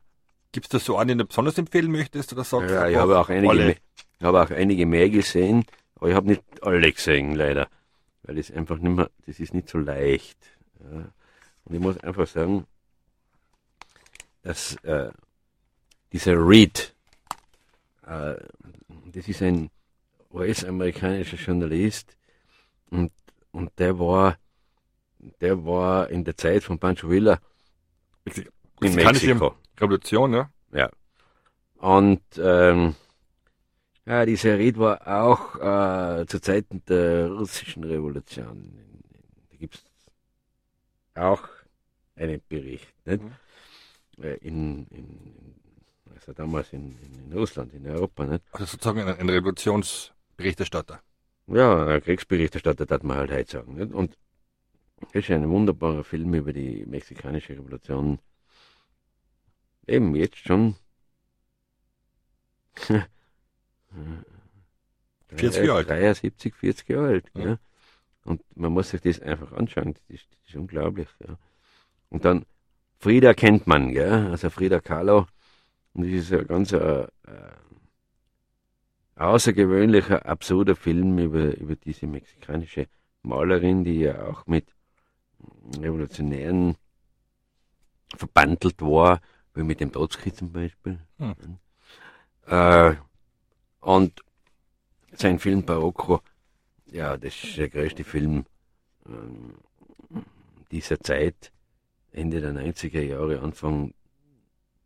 [0.53, 2.33] Gibt es da so einen, den du besonders empfehlen möchtest?
[2.33, 3.77] Oder sagst ja, ich habe auch, einige
[4.19, 5.65] ich habe auch einige mehr gesehen,
[5.97, 7.69] aber ich habe nicht alle gesehen, leider.
[8.25, 10.39] Weil das einfach nicht mehr, das ist nicht so leicht.
[10.81, 11.13] Ja.
[11.65, 12.67] Und ich muss einfach sagen,
[14.43, 15.11] dass äh,
[16.13, 16.95] dieser Reed,
[18.07, 18.35] äh,
[19.13, 19.71] das ist ein
[20.33, 22.17] US-amerikanischer Journalist
[22.91, 23.13] und,
[23.53, 24.39] und der war,
[25.41, 27.41] der war in der Zeit von Pancho Villa
[28.81, 29.55] in Mexiko.
[29.79, 30.51] Revolution, ja?
[30.73, 30.91] Ja.
[31.77, 32.95] Und ähm,
[34.07, 38.79] ja, dieser Ried war auch äh, zu Zeiten der russischen Revolution.
[39.51, 39.85] Da gibt es
[41.15, 41.49] auch
[42.17, 42.93] einen Bericht.
[43.07, 43.23] Nicht?
[44.21, 45.55] Äh, In, in,
[46.15, 48.25] also damals in, in, in Russland, in Europa.
[48.25, 48.45] Nicht?
[48.53, 51.01] Also sozusagen ein, ein Revolutionsberichterstatter.
[51.47, 53.75] Ja, ein Kriegsberichterstatter, darf man halt heute sagen.
[53.75, 53.93] Nicht?
[53.93, 54.17] Und
[55.13, 58.19] das ist ein wunderbarer Film über die mexikanische Revolution.
[59.87, 60.77] Eben jetzt schon.
[65.29, 65.91] 40 Jahre alt.
[65.91, 67.31] 73, 40 Jahre alt.
[67.35, 67.45] Ja.
[67.45, 67.59] Ja.
[68.25, 69.95] Und man muss sich das einfach anschauen.
[69.95, 71.09] Das ist, das ist unglaublich.
[71.27, 71.37] Ja.
[72.11, 72.47] Und dann
[72.99, 74.29] Frieda kennt man, gell?
[74.31, 75.27] Also Frieda Kahlo.
[75.93, 77.09] Und das ist ein ganz äh, äh,
[79.17, 82.87] außergewöhnlicher, absurder Film über, über diese mexikanische
[83.23, 84.67] Malerin, die ja auch mit
[85.79, 86.77] Revolutionären
[88.17, 89.21] verbandelt war,
[89.55, 90.99] wie mit dem Trotzki zum Beispiel.
[91.19, 91.59] Hm.
[92.47, 92.95] Äh,
[93.85, 94.23] und
[95.13, 96.21] sein Film Barocco,
[96.91, 98.47] ja, das ist der größte Film
[99.07, 99.11] äh,
[100.71, 101.53] dieser Zeit,
[102.11, 103.93] Ende der 90er Jahre, Anfang,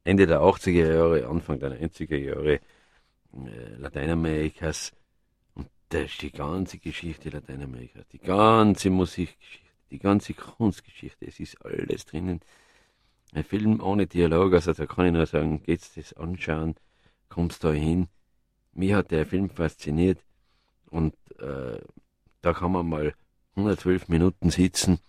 [0.04, 2.60] Ende der 80er Jahre, Anfang der 90er Jahre äh,
[3.78, 4.92] Lateinamerikas.
[5.54, 11.64] Und da ist die ganze Geschichte Lateinamerikas, die ganze Musikgeschichte, die ganze Kunstgeschichte, es ist
[11.64, 12.40] alles drinnen.
[13.32, 16.74] Ein Film ohne Dialog, also da kann ich nur sagen, geht's das anschauen,
[17.28, 18.08] kommst da hin.
[18.78, 20.24] Mir hat der Film fasziniert
[20.88, 21.80] und äh,
[22.42, 23.12] da kann man mal
[23.56, 25.00] 112 Minuten sitzen,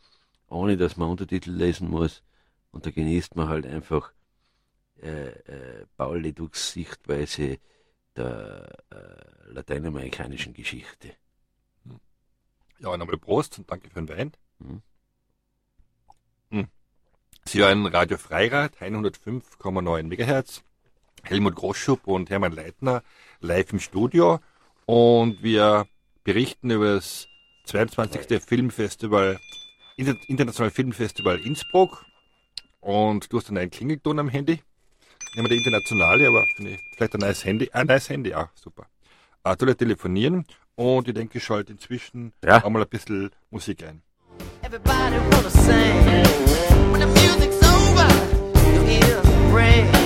[0.48, 2.24] ohne dass man Untertitel lesen muss
[2.72, 4.12] und da genießt man halt einfach
[5.04, 7.60] äh, äh, Paul Leducs Sichtweise
[8.16, 11.14] der äh, lateinamerikanischen Geschichte.
[12.80, 14.32] Ja, nochmal Prost und danke für den Wein.
[14.58, 14.82] Mhm.
[16.50, 16.68] Hm.
[17.46, 20.64] Sie hören Radio Freirad, 105,9 MHz.
[21.24, 23.04] Helmut Groschub und Hermann Leitner
[23.42, 24.40] live im Studio
[24.86, 25.88] und wir
[26.24, 27.28] berichten über das
[27.66, 28.42] 22.
[28.44, 29.40] Filmfestival,
[29.98, 32.06] Internationale Filmfestival Innsbruck
[32.80, 34.62] und du hast einen Klingelton am Handy.
[35.36, 36.46] Nehmen wir die internationale, aber
[36.96, 37.70] vielleicht ein neues Handy.
[37.72, 38.88] Ein neues Handy, ja, super.
[39.44, 42.64] Äh, du telefonieren und ich denke, ich schalte inzwischen ja.
[42.64, 44.02] auch mal ein bisschen Musik ein.
[44.64, 46.50] Everybody wanna sing.
[46.92, 48.08] When the music's over,
[48.74, 49.99] you hear the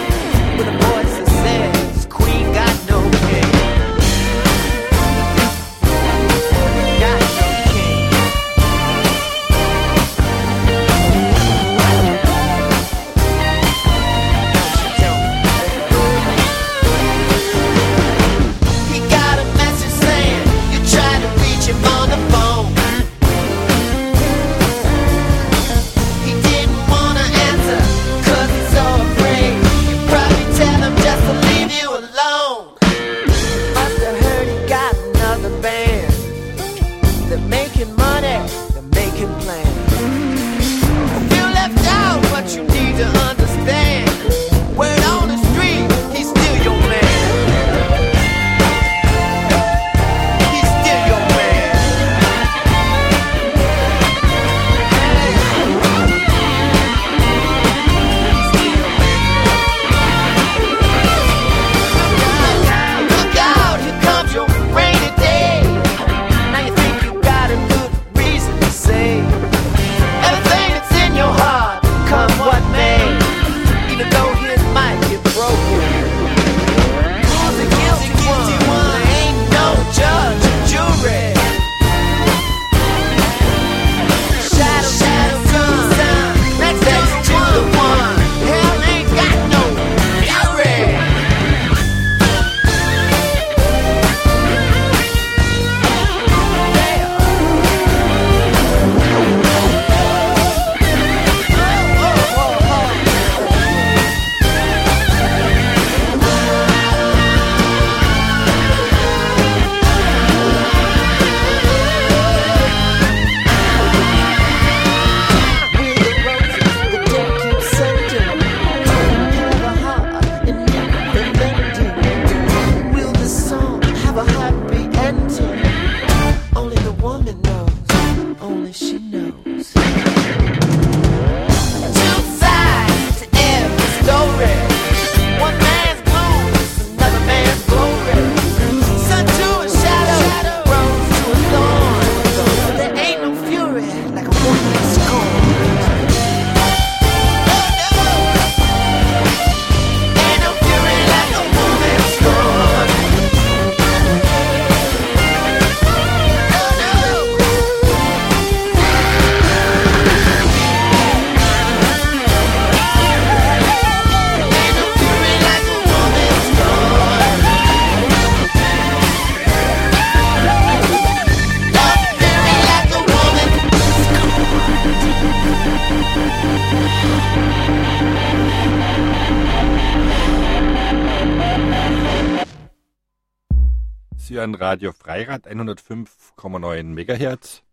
[184.44, 187.64] hören Radio Freirad 105,9 MHz.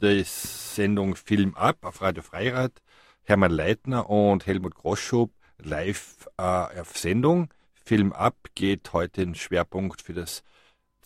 [0.00, 2.80] Die Sendung Film ab auf Radio Freirad.
[3.24, 7.48] Hermann Leitner und Helmut Groschub live äh, auf Sendung.
[7.74, 10.44] Film ab geht heute ein Schwerpunkt für das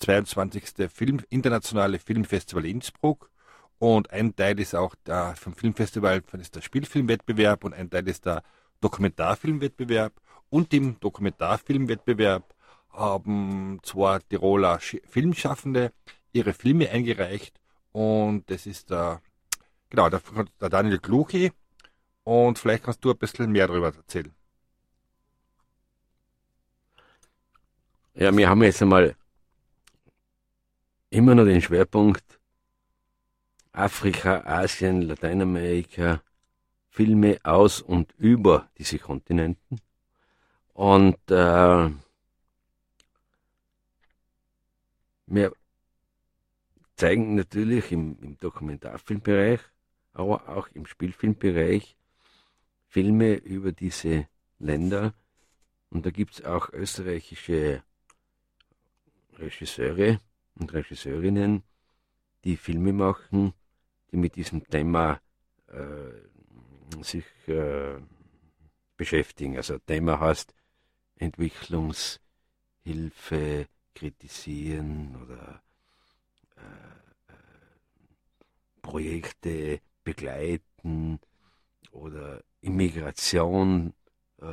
[0.01, 0.91] 22.
[0.93, 3.31] Film, internationale Filmfestival Innsbruck.
[3.79, 8.27] Und ein Teil ist auch der, vom Filmfestival ist der Spielfilmwettbewerb und ein Teil ist
[8.27, 8.43] der
[8.83, 10.13] Dokumentarfilmwettbewerb.
[10.51, 12.54] Und im Dokumentarfilmwettbewerb
[12.95, 15.93] haben zwei Tiroler Filmschaffende
[16.33, 17.61] ihre Filme eingereicht
[17.93, 19.21] und das ist der,
[19.91, 20.21] genau, der,
[20.71, 21.53] Daniel Kluchi
[22.25, 24.35] und vielleicht kannst du ein bisschen mehr darüber erzählen.
[28.15, 29.17] Ja, wir haben jetzt einmal
[31.11, 32.41] immer noch den Schwerpunkt
[33.73, 36.23] Afrika, Asien, Lateinamerika,
[36.91, 39.81] Filme aus und über diese Kontinenten.
[40.75, 41.91] Und äh,
[45.27, 45.53] wir
[46.97, 49.61] zeigen natürlich im, im Dokumentarfilmbereich,
[50.13, 51.97] aber auch im Spielfilmbereich
[52.87, 55.15] Filme über diese Länder.
[55.91, 57.83] Und da gibt es auch österreichische
[59.35, 60.21] Regisseure
[60.55, 61.65] und Regisseurinnen,
[62.45, 63.53] die Filme machen,
[64.13, 65.21] die mit diesem Thema
[65.69, 66.13] äh,
[67.03, 67.99] sich äh,
[68.97, 69.57] beschäftigen.
[69.57, 70.55] Also Thema heißt
[71.17, 75.63] Entwicklungshilfe kritisieren oder
[76.57, 77.37] äh, äh,
[78.83, 81.21] Projekte begleiten
[81.91, 83.95] oder Immigration
[84.41, 84.47] äh,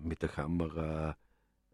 [0.00, 1.16] mit der Kamera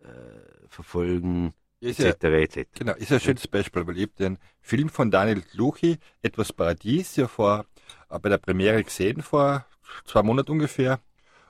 [0.03, 2.23] äh, verfolgen, ist etc.
[2.23, 2.69] Ja, etc.
[2.75, 7.29] Genau, ist ein schönes Beispiel, weil ich den Film von Daniel Kluchi, Etwas Paradies, ja
[7.29, 7.67] vor,
[8.09, 9.67] äh, bei der Premiere gesehen, vor
[10.05, 11.01] zwei Monaten ungefähr.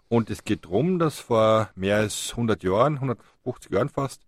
[0.09, 4.23] Und es geht darum, dass vor mehr als 100 Jahren, 150 Jahren fast,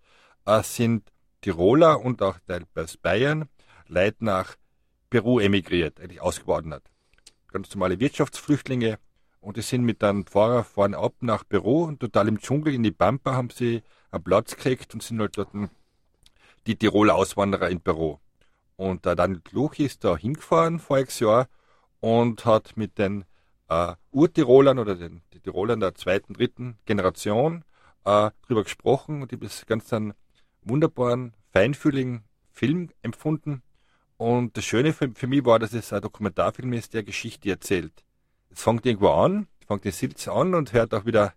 [0.63, 3.49] sind Tiroler und auch teilweise Bayern
[3.89, 4.57] Leute nach
[5.11, 6.85] Peru emigriert, eigentlich ausgewandert.
[7.53, 8.99] Ganz normale Wirtschaftsflüchtlinge
[9.41, 12.83] und die sind mit einem Fahrer vorne ab nach Peru und total im Dschungel in
[12.83, 15.51] die Pampa haben sie einen Platz gekriegt und sind halt dort
[16.67, 18.19] die Tiroler Auswanderer in Peru.
[18.77, 21.49] Und der Daniel Kluch ist da hingefahren voriges Jahr
[22.01, 23.25] und hat mit den
[23.69, 27.65] äh, Urtirolern oder den die Tirolern der zweiten, dritten Generation
[28.05, 30.15] äh, drüber gesprochen und habe das ganz einen
[30.67, 33.63] wunderbaren, feinfühligen Film empfunden.
[34.17, 38.05] Und das Schöne für, für mich war, dass es ein Dokumentarfilm ist, der Geschichte erzählt.
[38.51, 41.35] Es fängt irgendwo an, fängt in Silz an und hört auch wieder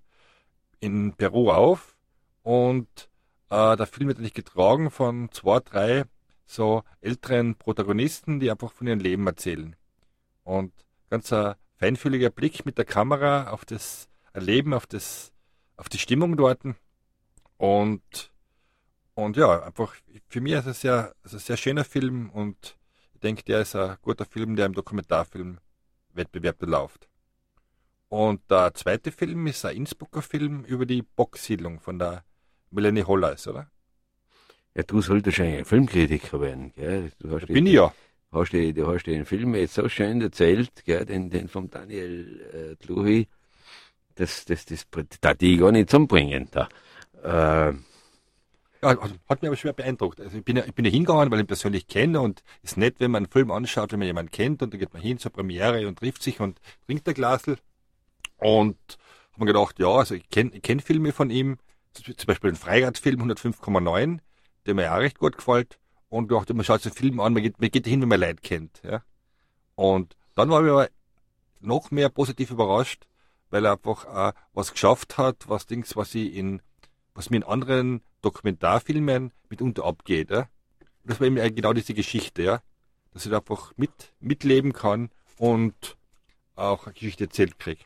[0.79, 1.97] in Peru auf.
[2.43, 3.09] Und
[3.49, 6.05] äh, der Film wird eigentlich getragen von zwei, drei
[6.45, 9.75] so älteren Protagonisten, die einfach von ihrem Leben erzählen.
[10.43, 10.73] Und
[11.09, 15.31] ganz ein feinfühliger Blick mit der Kamera auf das Erleben, auf das,
[15.77, 16.61] auf die Stimmung dort.
[17.57, 18.31] Und
[19.23, 19.95] und ja, einfach
[20.27, 22.77] für mich ist es ja ist ein sehr schöner Film und
[23.13, 27.09] ich denke, der ist ein guter Film, der im Dokumentarfilmwettbewerb läuft.
[28.09, 32.23] Und der zweite Film ist ein Innsbrucker Film über die Boxsiedlung von der
[32.71, 33.69] Melanie Hollers, oder?
[34.75, 37.11] Ja, du solltest ein Filmkritiker werden, gell?
[37.19, 37.93] Du hast Bin ich ja.
[38.31, 41.05] Hast die, du hast den Film jetzt so schön erzählt, gell?
[41.05, 43.27] Den, den vom Daniel äh, Tluhi.
[44.15, 46.69] Das, das, das, das, das die gar nicht zusammenbringen da.
[47.69, 47.73] Äh,
[48.81, 50.21] ja, hat mich aber schwer beeindruckt.
[50.21, 52.77] Also ich bin ja, ich bin ja hingegangen, weil ich ihn persönlich kenne und ist
[52.77, 55.17] nett, wenn man einen Film anschaut, wenn man jemanden kennt und dann geht man hin
[55.17, 57.57] zur Premiere und trifft sich und trinkt ein Glasl.
[58.37, 58.77] Und
[59.33, 61.57] habe mir gedacht, ja, also ich kenne ich kenn Filme von ihm,
[61.93, 64.19] zum Beispiel den Freirad-Film 105,9,
[64.65, 65.77] der mir auch recht gut gefällt.
[66.07, 68.19] Und gedacht, man schaut sich den Film an, man geht, man geht hin, wenn man
[68.19, 68.81] Leute kennt.
[68.83, 69.03] Ja.
[69.75, 70.89] Und dann war ich aber
[71.59, 73.05] noch mehr positiv überrascht,
[73.49, 76.61] weil er einfach äh, was geschafft hat, was Dings, was ich in
[77.13, 80.31] was mir in anderen Dokumentarfilmen mitunter abgeht.
[80.31, 80.47] Ja?
[81.03, 82.61] Das war eben genau diese Geschichte, ja.
[83.11, 85.97] Dass ich da einfach mit, mitleben kann und
[86.55, 87.83] auch eine Geschichte erzählt kriege.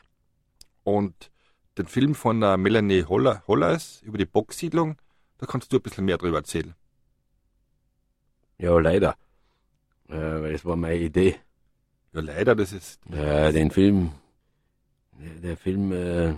[0.82, 1.30] Und
[1.78, 4.96] den Film von der Melanie Holler, Hollers über die Boxsiedlung,
[5.38, 6.74] da kannst du ein bisschen mehr drüber erzählen.
[8.58, 9.16] Ja, leider.
[10.08, 11.36] Äh, weil das war meine Idee.
[12.12, 13.00] Ja, leider, das ist.
[13.10, 14.12] Äh, den Film,
[15.12, 16.34] der, der Film äh,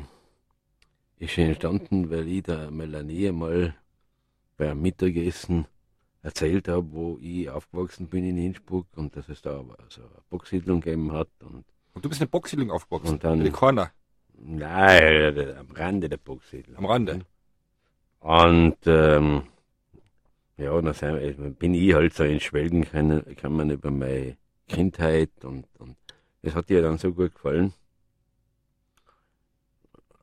[1.18, 3.74] ist entstanden, weil ich der Melanie mal
[4.56, 5.66] beim Mittagessen
[6.22, 10.80] erzählt habe, wo ich aufgewachsen bin in Innsbruck und dass es da also eine Boxsiedlung
[10.80, 11.28] gegeben hat.
[11.40, 13.14] Und, und du bist in der Boxsiedlung aufgewachsen?
[13.14, 13.92] Und dann, in Corner?
[14.38, 16.76] Nein, am Rande der Boxsiedlung.
[16.78, 17.20] Am Rande?
[18.20, 19.42] Und ähm,
[20.56, 24.36] ja, dann bin ich halt so in Schwelgen kann, kann man über meine
[24.68, 25.96] Kindheit und, und
[26.42, 27.72] das hat ihr dann so gut gefallen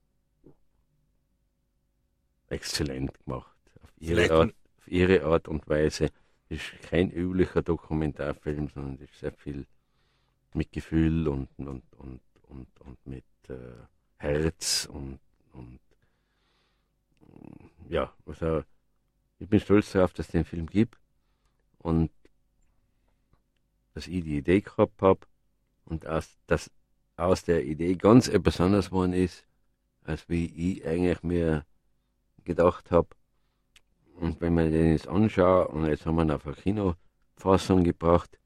[2.49, 3.55] exzellent gemacht.
[3.83, 6.09] Auf ihre, Art, auf ihre Art und Weise.
[6.49, 9.67] Ist kein üblicher Dokumentarfilm, sondern ist sehr viel
[10.53, 13.55] mit Gefühl und, und, und, und, und mit äh,
[14.17, 15.19] Herz und,
[15.53, 15.79] und
[17.87, 18.63] ja, also
[19.39, 20.97] ich bin stolz darauf, dass es den Film gibt
[21.77, 22.11] und
[23.93, 25.21] dass ich die Idee gehabt habe
[25.85, 26.71] und aus, dass
[27.19, 29.45] aus der Idee ganz etwas anderes geworden ist,
[30.03, 31.65] als wie ich eigentlich mir
[32.43, 33.09] gedacht habe.
[34.19, 38.39] Und wenn man den jetzt anschaut, und jetzt haben wir ihn auf eine Kinofassung gebracht,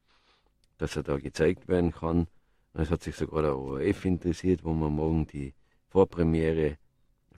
[0.78, 2.28] dass er da gezeigt werden kann.
[2.74, 5.54] Es hat sich sogar der ORF interessiert, wo wir morgen die
[5.88, 6.78] Vorpremiere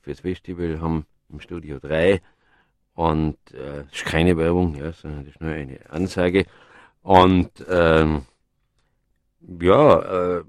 [0.01, 2.21] fürs Festival haben im Studio 3.
[2.93, 6.45] Und äh, das ist keine Werbung, ja, sondern das ist nur eine Ansage.
[7.01, 8.25] Und ähm,
[9.41, 10.43] ja, äh,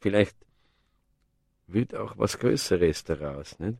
[0.00, 0.36] vielleicht
[1.66, 3.58] wird auch was Größeres daraus.
[3.58, 3.78] Nicht?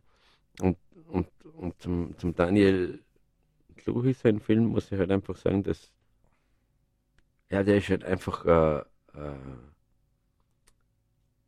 [0.61, 2.99] Und, und, und zum, zum Daniel
[3.77, 5.91] Kluhi, sein Film, muss ich halt einfach sagen, dass
[7.49, 9.35] ja, der ist halt einfach, äh, äh,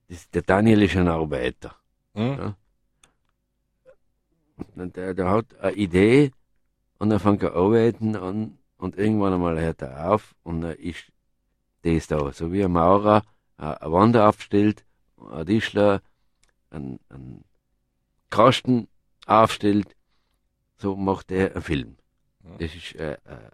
[0.07, 1.75] das, der Daniel ist ein Arbeiter.
[2.13, 2.21] Mhm.
[2.21, 2.57] Ja?
[4.75, 6.31] Und der, der hat eine Idee
[6.97, 11.11] und dann fängt er arbeiten an und irgendwann einmal hört er auf und dann ist
[11.83, 12.31] das da.
[12.31, 13.23] So wie ein Maurer
[13.61, 14.83] eine Wand aufstellt,
[15.31, 16.01] ein Tischler
[16.71, 17.43] einen, einen
[18.29, 18.87] Kasten
[19.25, 19.95] aufstellt,
[20.77, 21.97] so macht er einen Film.
[22.57, 23.51] Das ist, äh, äh,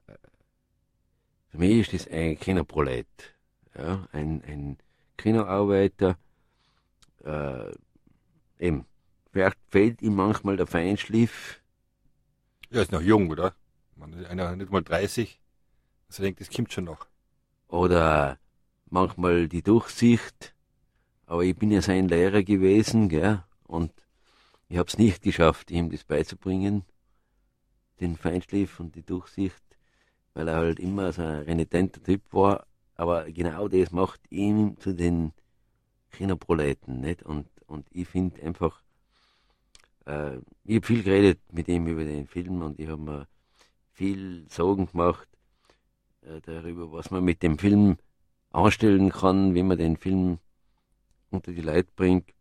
[1.49, 3.07] für mich ist das ein Kinoprolet.
[3.77, 4.77] Ja, ein, ein
[5.17, 6.17] Kinoarbeiter,
[7.23, 7.71] äh,
[8.59, 8.85] eben,
[9.31, 11.61] vielleicht fehlt ihm manchmal der Feinschliff.
[12.69, 13.53] Ja, ist noch jung, oder?
[13.95, 15.39] Man ist einer nicht mal 30,
[16.07, 17.07] also denkt, das kommt schon noch.
[17.67, 18.39] Oder
[18.89, 20.53] manchmal die Durchsicht,
[21.25, 23.91] aber ich bin ja sein Lehrer gewesen, gell, und
[24.69, 26.83] ich habe es nicht geschafft, ihm das beizubringen,
[27.99, 29.63] den Feinschliff und die Durchsicht,
[30.33, 32.65] weil er halt immer so ein renitenter Typ war,
[32.95, 35.33] aber genau das macht ihn zu den
[36.11, 37.23] Kinoproleten, nicht?
[37.23, 38.81] Und, und ich finde einfach,
[40.05, 43.27] äh, ich habe viel geredet mit ihm über den Film und ich habe mir
[43.91, 45.27] viel Sorgen gemacht
[46.21, 47.97] äh, darüber, was man mit dem Film
[48.57, 50.39] anstellen kann, wie man den Film
[51.29, 52.33] unter die Leute bringt.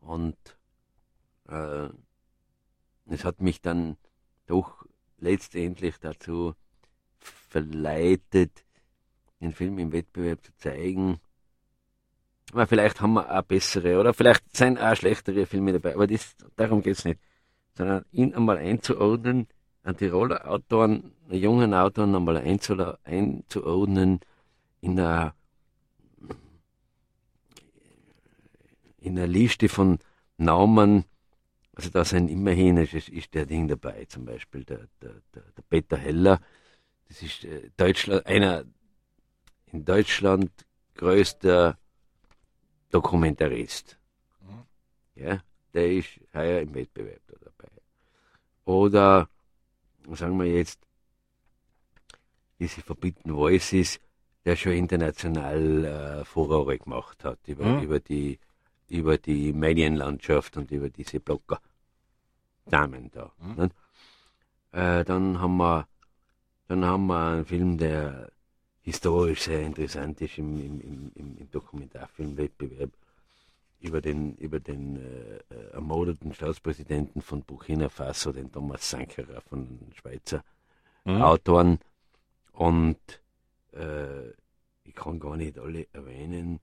[0.00, 0.36] Und
[1.48, 1.88] äh,
[3.06, 3.96] es hat mich dann
[4.46, 4.86] doch
[5.18, 6.54] letztendlich dazu
[7.18, 8.64] verleitet,
[9.40, 11.20] den Film im Wettbewerb zu zeigen.
[12.52, 16.36] Aber vielleicht haben wir auch bessere oder vielleicht sind auch schlechtere Filme dabei, aber das,
[16.54, 17.20] darum geht es nicht.
[17.74, 19.48] Sondern ihn einmal einzuordnen,
[19.82, 24.20] einen Tiroler Autoren, jungen Autoren einmal einzuordnen
[24.86, 25.34] in einer,
[28.98, 29.98] in einer Liste von
[30.36, 31.04] Namen,
[31.74, 35.62] also da sind immerhin, ist, ist der Ding dabei, zum Beispiel der, der, der, der
[35.68, 36.40] Peter Heller,
[37.08, 38.64] das ist äh, Deutschland, einer
[39.72, 40.52] in Deutschland
[40.94, 41.76] größter
[42.90, 43.98] Dokumentarist.
[44.40, 44.62] Mhm.
[45.16, 45.42] Ja,
[45.74, 47.72] der ist heuer im Wettbewerb da dabei.
[48.64, 49.28] Oder
[50.14, 50.80] sagen wir jetzt,
[52.58, 54.00] diese Forbidden Voices,
[54.46, 57.82] der schon international äh, Furore gemacht hat über, mhm.
[57.82, 58.38] über, die,
[58.88, 61.60] über die Medienlandschaft und über diese Blogger.
[62.64, 63.30] Damen da.
[63.38, 63.70] Mhm.
[64.72, 65.86] Äh, dann haben wir
[66.68, 68.30] dann haben wir einen Film, der
[68.82, 70.80] historisch sehr interessant ist im, im,
[71.14, 72.90] im, im Dokumentarfilmwettbewerb
[73.80, 79.78] über den, über den äh, äh, ermordeten Staatspräsidenten von Burkina Faso, den Thomas Sankara von
[79.94, 80.42] Schweizer
[81.04, 81.22] mhm.
[81.22, 81.78] Autoren.
[82.52, 82.98] Und
[83.76, 84.30] äh,
[84.84, 86.60] ich kann gar nicht alle erwähnen,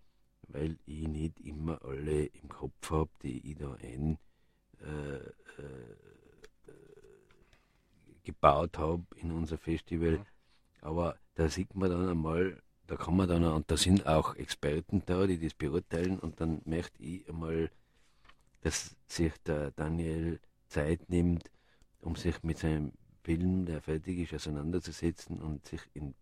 [0.47, 4.17] weil ich nicht immer alle im Kopf habe, die ich da ein
[4.81, 5.95] äh, äh
[8.23, 10.19] gebaut habe in unser Festival.
[10.19, 10.25] Mhm.
[10.81, 15.03] Aber da sieht man dann einmal, da kann man dann, und da sind auch Experten
[15.05, 17.69] da, die das beurteilen, und dann möchte ich einmal,
[18.61, 21.49] dass sich der Daniel Zeit nimmt,
[22.01, 22.93] um sich mit seinem
[23.23, 26.13] Film, der fertig ist, auseinanderzusetzen und sich in,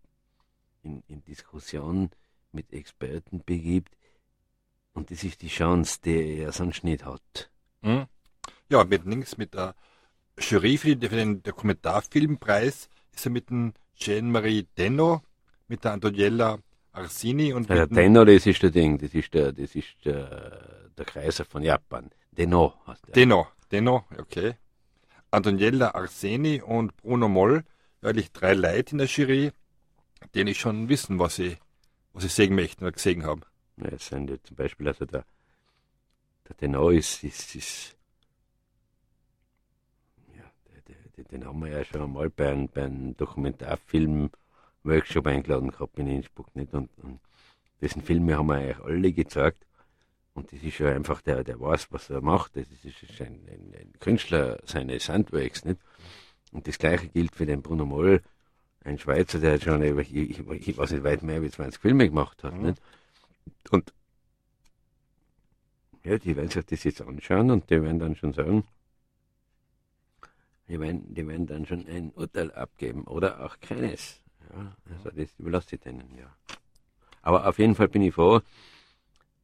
[0.82, 2.10] in, in Diskussion
[2.52, 3.96] mit Experten begibt.
[4.92, 7.50] Und das ist die Chance, die er sonst nicht hat.
[7.80, 8.06] Mhm.
[8.68, 9.74] Ja, mit links mit der
[10.38, 15.22] Jury für, die, für den Dokumentarfilmpreis ist er mit dem Jean-Marie Denno
[15.68, 16.58] mit der Antoniella
[16.92, 21.04] Arsini und Ja, Tenno, das ist der Ding, das ist der, das ist der, der
[21.04, 22.10] Kaiser von Japan.
[22.30, 23.12] Denno heißt der.
[23.14, 24.54] Denno, Denno, okay.
[25.30, 27.64] Antoniella Arseni und Bruno Moll,
[28.02, 29.52] eigentlich drei Leute in der Jury,
[30.34, 31.56] die ich schon wissen, was sie,
[32.12, 33.40] was sie sehen möchten oder gesehen haben.
[33.76, 35.24] Ja, es sind ja zum Beispiel, also der,
[36.48, 37.96] der Denno ist, ist, ist
[40.36, 40.44] ja,
[40.88, 46.08] der, den haben wir ja schon einmal bei einem, bei einem Dokumentarfilm-Workshop eingeladen gehabt in
[46.08, 46.74] Innsbruck, nicht?
[46.74, 47.20] Und, und
[47.80, 49.64] dessen Filme haben wir eigentlich alle gezeigt.
[50.34, 52.56] Und das ist ja einfach, der, der weiß, was er macht.
[52.56, 55.80] Das ist, ist ein, ein, ein Künstler seines Handwerks, nicht?
[56.52, 58.22] Und das Gleiche gilt für den Bruno Moll,
[58.84, 62.42] ein Schweizer, der schon, ich, ich, ich weiß nicht, weit mehr wie 20 Filme gemacht
[62.42, 62.80] hat, nicht?
[63.70, 63.92] Und
[66.04, 68.64] ja, die werden sich das jetzt anschauen und die werden dann schon sagen,
[70.68, 74.20] die werden, die werden dann schon ein Urteil abgeben oder auch keines.
[74.52, 76.34] Ja, also das überlasse ich denen, ja.
[77.22, 78.40] Aber auf jeden Fall bin ich froh,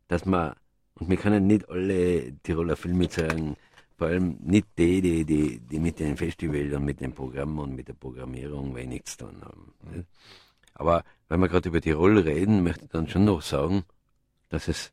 [0.09, 0.55] dass man,
[0.95, 3.57] und wir können nicht alle Tiroler Filme zeigen,
[3.99, 7.75] vor allem nicht die, die, die, die mit den Festivals und mit dem Programm und
[7.75, 9.75] mit der Programmierung wenig zu tun haben.
[9.93, 10.07] nicht?
[10.75, 13.83] Aber wenn wir gerade über Tirol reden, möchte ich dann schon noch sagen,
[14.49, 14.93] dass es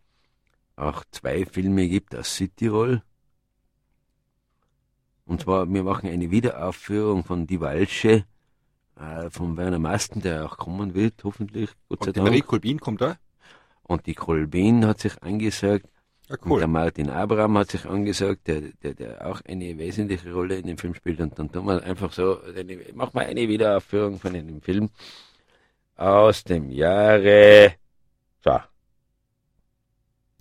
[0.76, 3.04] auch zwei Filme gibt aus Südtirol.
[5.26, 8.26] Und zwar, wir machen eine Wiederaufführung von Die Walsche,
[9.00, 12.48] äh, von Werner Masten, der auch kommen wird, hoffentlich, Gott sei Und die Marie Dank.
[12.48, 13.18] Kolbin kommt da.
[13.84, 15.88] Und die Kolbin hat sich angesagt,
[16.28, 16.68] Ja, und der cool.
[16.68, 20.96] Martin Abraham hat sich angesagt, der, der, der auch eine wesentliche Rolle in dem Film
[20.96, 21.20] spielt.
[21.20, 24.90] Und dann tun wir einfach so, eine, machen wir eine Wiederaufführung von einem Film
[25.96, 27.76] aus dem Jahre,
[28.44, 28.60] so,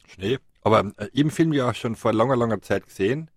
[0.07, 0.39] Schnee.
[0.63, 3.31] Aber äh, im Film ja auch schon vor langer, langer Zeit gesehen.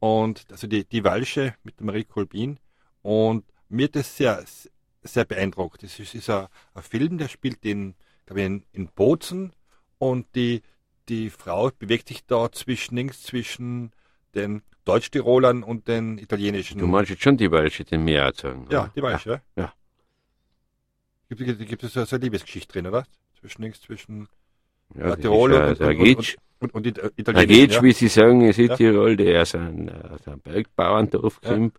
[0.00, 2.58] Und also die, die Walsche mit der Marie Kolbin.
[3.02, 4.44] Und mir das sehr,
[5.02, 5.82] sehr beeindruckt.
[5.82, 7.94] Das ist, ist ein, ein Film, der spielt in,
[8.26, 9.52] glaube ich, in, in Bozen.
[9.98, 10.62] Und die,
[11.08, 13.92] die Frau bewegt sich da zwischen links zwischen
[14.34, 16.78] den Deutsch-Tirolern und den italienischen.
[16.78, 18.66] du meinst jetzt schon die Walsche, den sagen.
[18.70, 19.62] ja, die Walsche, ja.
[19.62, 19.72] Ja.
[21.28, 23.06] Gibt, gibt, es so eine Liebesgeschichte drin, oder?
[23.40, 24.28] Zwischen links zwischen
[24.94, 26.14] Ja, ja, Tirol ist, und, äh,
[26.60, 27.46] und, und, und, und, der Italiener.
[27.46, 27.82] Gitsch, ja.
[27.82, 31.78] wie sie sagen, in Südtirol, der aus einem, aus einem Bergbauerndorf kommt.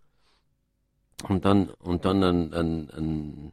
[1.28, 3.52] Und dann, und dann ein, ein, ein,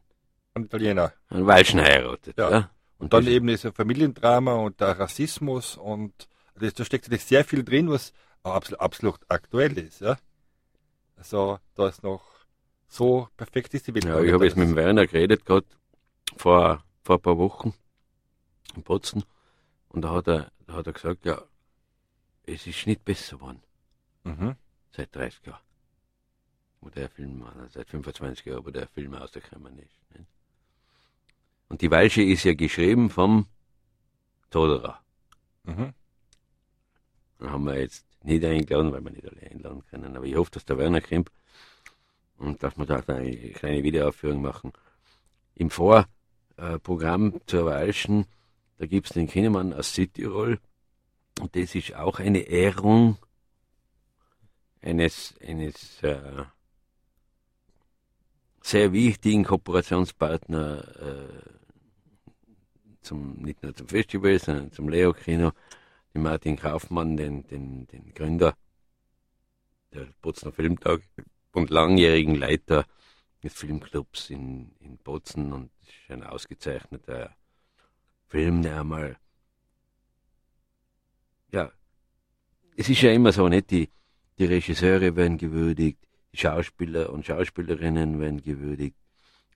[0.54, 1.12] Ein Italiener.
[1.28, 2.36] ein Walschen heiratet.
[2.36, 2.70] Ja.
[3.04, 7.62] Und dann eben dieser Familiendrama und der Rassismus und das, da steckt natürlich sehr viel
[7.62, 10.00] drin, was absolut, absolut aktuell ist.
[10.00, 10.16] Ja?
[11.16, 12.22] Also da ist noch
[12.88, 14.04] so perfekt ist die Welt.
[14.04, 15.66] Ja, ich habe jetzt mit dem Werner geredet, gerade
[16.36, 17.74] vor, vor ein paar Wochen
[18.74, 19.24] in Potzen.
[19.90, 21.42] Und da hat er, da hat er gesagt, ja,
[22.44, 23.62] es ist nicht besser geworden
[24.22, 24.56] mhm.
[24.92, 25.60] seit 30 Jahren.
[26.80, 30.16] Wo der Film, also seit 25 Jahren, wo der Film rausgekommen ist.
[30.16, 30.30] Nicht?
[31.68, 33.46] Und die Walsche ist ja geschrieben vom
[34.50, 35.00] Toderer.
[35.64, 35.92] Mhm.
[37.40, 40.16] Den haben wir jetzt nicht eingeladen, weil wir nicht alle einladen können.
[40.16, 41.30] Aber ich hoffe, dass der Werner kommt
[42.38, 44.72] und dass wir da eine kleine Wiederaufführung machen.
[45.54, 48.26] Im Vorprogramm zur Walschen,
[48.78, 50.58] da gibt es den Kinnemann aus Südtirol.
[51.40, 53.18] Und das ist auch eine Ehrung
[54.80, 56.44] eines, eines äh,
[58.64, 61.54] sehr wichtigen Kooperationspartner äh,
[63.02, 65.52] zum, nicht nur zum Festival, sondern zum Leo-Kino
[66.14, 68.56] den Martin Kaufmann, den, den, den Gründer
[69.92, 71.02] der Bozner Filmtag
[71.52, 72.86] und langjährigen Leiter
[73.42, 77.36] des Filmclubs in, in Bozen und ist ein ausgezeichneter
[78.28, 79.18] Film, der einmal,
[81.52, 81.70] ja,
[82.76, 83.70] es ist ja immer so, nicht?
[83.70, 83.90] Die,
[84.38, 85.98] die Regisseure werden gewürdigt,
[86.36, 88.96] Schauspieler und Schauspielerinnen werden gewürdigt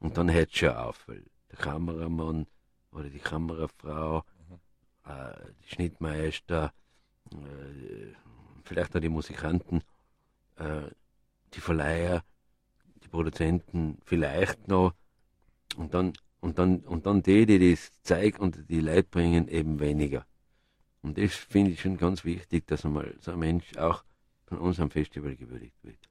[0.00, 2.46] und dann hört schon auf, weil der Kameramann
[2.92, 4.24] oder die Kamerafrau
[5.08, 6.72] äh, die Schnittmeister,
[7.32, 8.14] äh,
[8.64, 9.82] vielleicht auch die Musikanten,
[10.56, 10.82] äh,
[11.54, 12.22] die Verleiher,
[13.02, 14.94] die Produzenten vielleicht noch
[15.76, 19.80] und dann und dann und dann die, die das zeigen und die Leute bringen, eben
[19.80, 20.26] weniger.
[21.02, 24.04] Und das finde ich schon ganz wichtig, dass einmal so ein Mensch auch
[24.46, 26.07] von uns am Festival gewürdigt wird.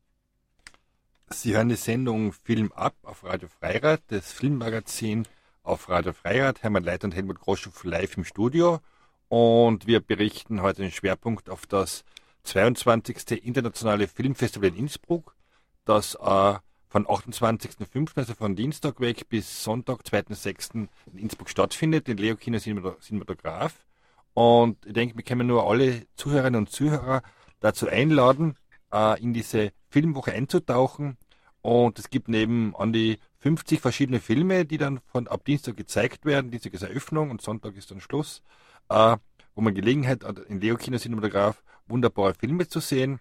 [1.29, 5.27] Sie hören die Sendung Film ab auf Radio Freirad, das Filmmagazin
[5.61, 6.63] auf Radio Freirad.
[6.63, 8.79] Hermann Leit und Helmut Groschow live im Studio.
[9.27, 12.05] Und wir berichten heute den Schwerpunkt auf das
[12.43, 13.43] 22.
[13.45, 15.35] Internationale Filmfestival in Innsbruck,
[15.83, 16.53] das äh,
[16.87, 20.87] von 28.05., also von Dienstag weg bis Sonntag, 2.06.
[21.11, 23.85] in Innsbruck stattfindet, in Leo Kino Cinematograph.
[24.33, 27.21] Und ich denke, wir können nur alle Zuhörerinnen und Zuhörer
[27.59, 28.55] dazu einladen,
[28.93, 31.17] äh, in diese Filmwoche einzutauchen.
[31.61, 36.23] Und es gibt neben an die 50 verschiedene Filme, die dann von ab Dienstag gezeigt
[36.23, 36.51] werden.
[36.51, 38.43] Dienstag ist Eröffnung und Sonntag ist dann Schluss.
[38.89, 39.17] Äh,
[39.55, 43.19] wo man Gelegenheit hat, in Leo Kino Cinematograph wunderbare Filme zu sehen.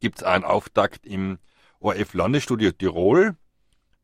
[0.00, 1.38] Gibt es einen Auftakt im
[1.78, 3.36] ORF Landesstudio Tirol,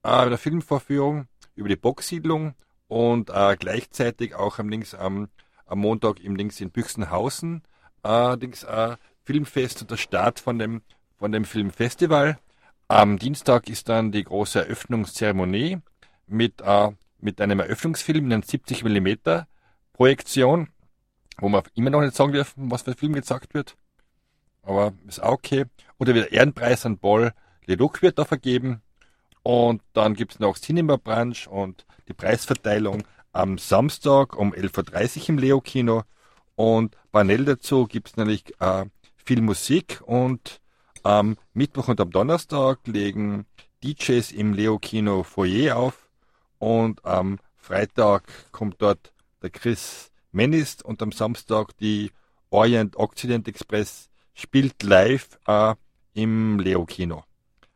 [0.02, 2.54] äh, der Filmvorführung über die Boxsiedlung
[2.86, 5.28] und äh, gleichzeitig auch am links am,
[5.64, 7.62] am Montag im links in Büchsenhausen
[8.04, 10.82] äh, links, äh, Filmfest und der Start von dem
[11.18, 12.38] von dem Filmfestival.
[12.88, 15.78] Am Dienstag ist dann die große Eröffnungszeremonie
[16.26, 19.44] mit, äh, mit einem Eröffnungsfilm in einer 70 mm
[19.92, 20.68] Projektion,
[21.38, 23.76] wo man immer noch nicht sagen dürfen, was für ein Film gezeigt wird.
[24.62, 25.64] Aber ist auch okay.
[25.98, 27.32] Oder wieder Ehrenpreis an Paul
[27.66, 28.82] Leduc wird da vergeben.
[29.42, 35.38] Und dann gibt's noch Cinema Branch und die Preisverteilung am Samstag um 11.30 Uhr im
[35.38, 36.02] Leo-Kino.
[36.56, 38.86] Und Panel dazu gibt's nämlich äh,
[39.24, 40.60] viel Musik und
[41.04, 43.46] am Mittwoch und am Donnerstag legen
[43.84, 46.08] DJs im Leo-Kino Foyer auf
[46.58, 52.10] und am Freitag kommt dort der Chris Menist und am Samstag die
[52.50, 55.74] Orient Occident Express spielt live äh,
[56.14, 57.24] im Leo-Kino.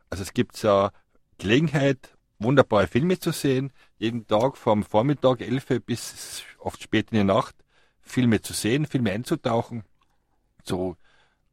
[0.09, 0.89] Also es gibt äh,
[1.37, 7.25] Gelegenheit, wunderbare Filme zu sehen, jeden Tag vom Vormittag 11 bis oft spät in die
[7.25, 7.55] Nacht
[8.01, 9.85] Filme zu sehen, Filme einzutauchen.
[10.65, 10.97] So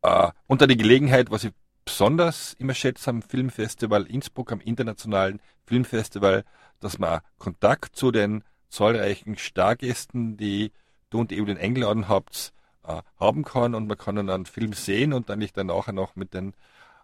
[0.02, 1.52] äh, unter die Gelegenheit, was ich
[1.86, 6.44] besonders immer schätze am Filmfestival Innsbruck, am internationalen Filmfestival,
[6.80, 10.72] dass man Kontakt zu den zahlreichen Stargästen, die
[11.10, 12.52] du und eben den eingeladen habt,
[12.84, 15.94] äh, haben kann und man kann dann einen Film sehen und dann nicht dann nachher
[15.94, 16.54] noch mit den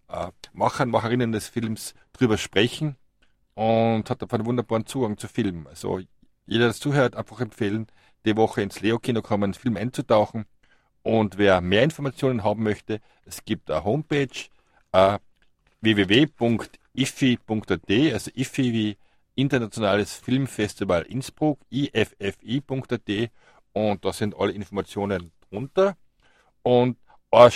[0.10, 2.98] äh, Machern, Macherinnen des Films drüber sprechen
[3.54, 5.68] und hat einfach einen wunderbaren Zugang zu Filmen.
[5.68, 6.00] Also
[6.46, 7.88] jeder, der zuhört, einfach empfehlen,
[8.26, 10.46] die Woche ins Leo-Kino kommen, einen Film einzutauchen.
[11.04, 14.28] Und wer mehr Informationen haben möchte, es gibt eine Homepage,
[14.92, 15.18] äh,
[15.82, 16.70] www.ifi.at,
[18.14, 18.98] also IFI wie
[19.36, 23.32] Internationales Filmfestival Innsbruck, iffi.at
[23.74, 25.96] und da sind alle Informationen drunter.
[26.64, 26.98] Und
[27.32, 27.52] ein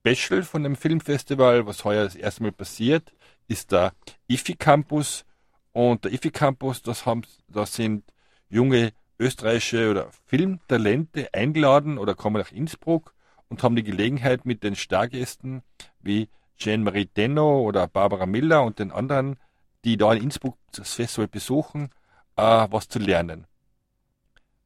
[0.00, 3.12] Special von dem Filmfestival, was heuer das erste Mal passiert,
[3.46, 3.92] ist der
[4.28, 5.24] IFI Campus.
[5.72, 8.04] Und der IFI Campus, das, haben, das sind
[8.48, 13.14] junge österreichische oder Filmtalente eingeladen oder kommen nach Innsbruck
[13.48, 15.62] und haben die Gelegenheit mit den Stargästen
[16.02, 19.36] wie Jean-Marie Denno oder Barbara Miller und den anderen,
[19.84, 21.90] die da in Innsbruck das Festival besuchen,
[22.36, 23.46] äh, was zu lernen.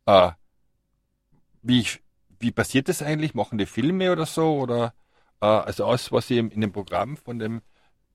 [0.06, 0.32] Äh,
[1.62, 1.86] wie,
[2.38, 3.34] wie passiert das eigentlich?
[3.34, 4.58] Machen die Filme oder so?
[4.58, 4.94] Oder
[5.40, 7.62] äh, also alles, was ich in dem Programm von dem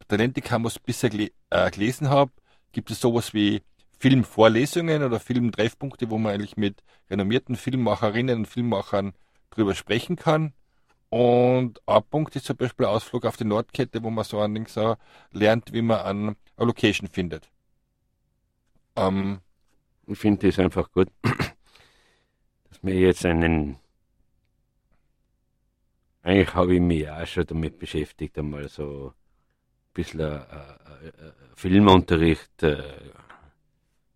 [0.07, 2.32] Talentikamus bisher gel äh, gelesen habe,
[2.72, 3.61] gibt es sowas wie
[3.99, 9.13] Filmvorlesungen oder Filmtreffpunkte, wo man eigentlich mit renommierten Filmemacherinnen und Filmemachern
[9.51, 10.53] drüber sprechen kann.
[11.12, 14.95] Und ein Punkt ist zum Beispiel Ausflug auf die Nordkette, wo man so allerdings auch
[15.32, 17.49] lernt, wie man an eine Location findet.
[18.95, 19.41] Ähm,
[20.07, 23.78] ich finde es einfach gut, dass wir jetzt einen.
[26.24, 31.32] Eigentlich habe ich mich auch schon damit beschäftigt, einmal so ein bisschen äh, äh, äh
[31.55, 32.84] Filmunterricht äh,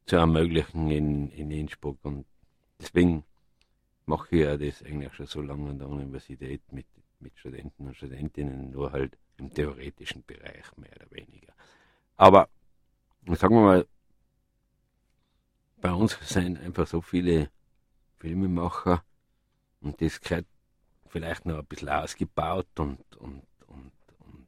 [0.05, 1.97] zu ermöglichen in, in Innsbruck.
[2.03, 2.25] Und
[2.79, 3.25] deswegen
[4.05, 6.85] mache ich ja das eigentlich schon so lange an der Universität mit,
[7.19, 11.53] mit Studenten und Studentinnen, nur halt im theoretischen Bereich mehr oder weniger.
[12.15, 12.49] Aber
[13.27, 13.87] sagen wir mal,
[15.81, 17.49] bei uns sind einfach so viele
[18.17, 19.03] Filmemacher
[19.81, 20.45] und das gehört
[21.07, 24.47] vielleicht noch ein bisschen ausgebaut und, und, und, und,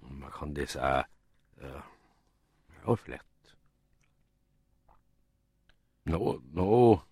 [0.00, 1.04] und man kann das auch
[1.58, 1.82] äh,
[2.86, 3.24] ja, vielleicht
[6.04, 7.04] noch, noch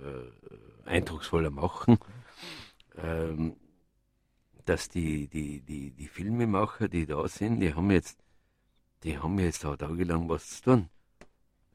[0.00, 1.98] äh, eindrucksvoller machen,
[2.96, 3.56] ähm,
[4.64, 8.22] dass die, die, die, die Filmemacher, die da sind, die haben jetzt,
[9.02, 10.88] die haben jetzt auch tagelang was zu tun.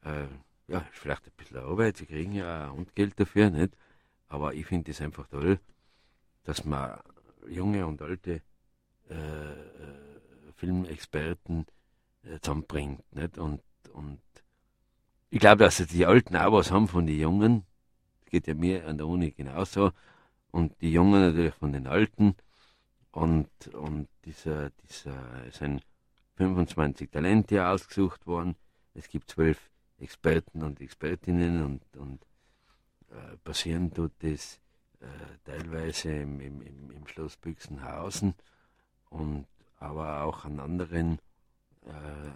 [0.04, 0.28] Äh,
[0.68, 3.74] ja, vielleicht ein bisschen Arbeit, sie kriegen ja auch Geld dafür, nicht?
[4.28, 5.58] Aber ich finde es einfach toll,
[6.44, 7.00] dass man
[7.48, 8.42] junge und alte
[9.10, 10.08] äh, äh
[10.56, 11.66] Filmexperten
[12.24, 13.38] äh, zusammenbringt, nicht?
[13.38, 13.62] Und,
[13.92, 14.20] und
[15.30, 17.64] ich glaube, dass die Alten auch was haben von den Jungen.
[18.30, 19.92] Geht ja mir an der Uni genauso.
[20.50, 22.34] Und die Jungen natürlich von den Alten.
[23.10, 25.82] Und, und dieser, dieser, es sind
[26.36, 28.54] 25 Talente ausgesucht worden.
[28.94, 32.22] Es gibt zwölf Experten und Expertinnen und, und
[33.10, 34.60] äh, passieren tut das
[35.00, 35.06] äh,
[35.44, 38.34] teilweise im, im, im, Schloss Büchsenhausen
[39.10, 39.46] und
[39.78, 41.18] aber auch an anderen
[41.86, 42.32] äh, äh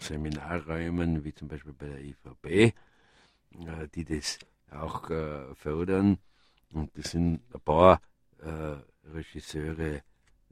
[0.00, 2.72] Seminarräumen, wie zum Beispiel bei der IVB,
[3.94, 4.38] die das
[4.70, 6.18] auch äh, fördern.
[6.72, 8.00] Und das sind ein paar
[8.40, 8.76] äh,
[9.12, 10.02] Regisseure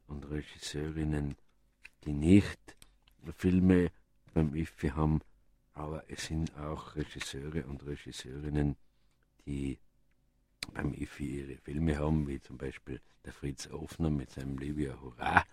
[0.07, 1.37] und Regisseurinnen,
[2.05, 2.77] die nicht
[3.37, 3.91] Filme
[4.33, 5.21] beim IFI haben,
[5.73, 8.77] aber es sind auch Regisseure und Regisseurinnen,
[9.45, 9.79] die
[10.73, 15.45] beim IFI ihre Filme haben, wie zum Beispiel der Fritz Ofner mit seinem Livia Hurra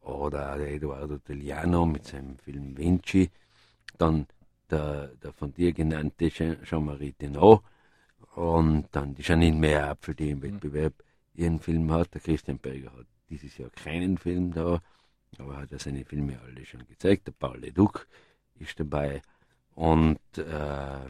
[0.00, 3.30] oder der Eduardo Deliano mit seinem Film Vinci,
[3.98, 4.26] dann
[4.72, 7.62] der, der von dir genannte Jean-Marie Denot
[8.34, 10.42] und dann die Janine Meerapfel, die im mhm.
[10.42, 10.94] Wettbewerb
[11.34, 12.14] ihren Film hat.
[12.14, 14.80] Der Christian Berger hat dieses Jahr keinen Film da,
[15.38, 17.26] aber hat ja seine Filme alle schon gezeigt.
[17.26, 18.06] Der Paul Leduc
[18.58, 19.22] ist dabei
[19.74, 21.08] und äh,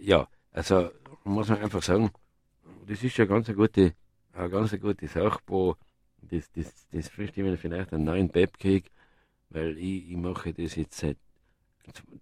[0.00, 0.90] ja, also
[1.24, 2.10] muss man einfach sagen,
[2.86, 3.94] das ist ja ganz eine gute,
[4.32, 5.76] eine ganz eine gute Sache, wo
[6.22, 8.90] das, das, das frisst immer vielleicht einen neuen Pep krieg,
[9.50, 11.18] weil ich, ich mache das jetzt seit,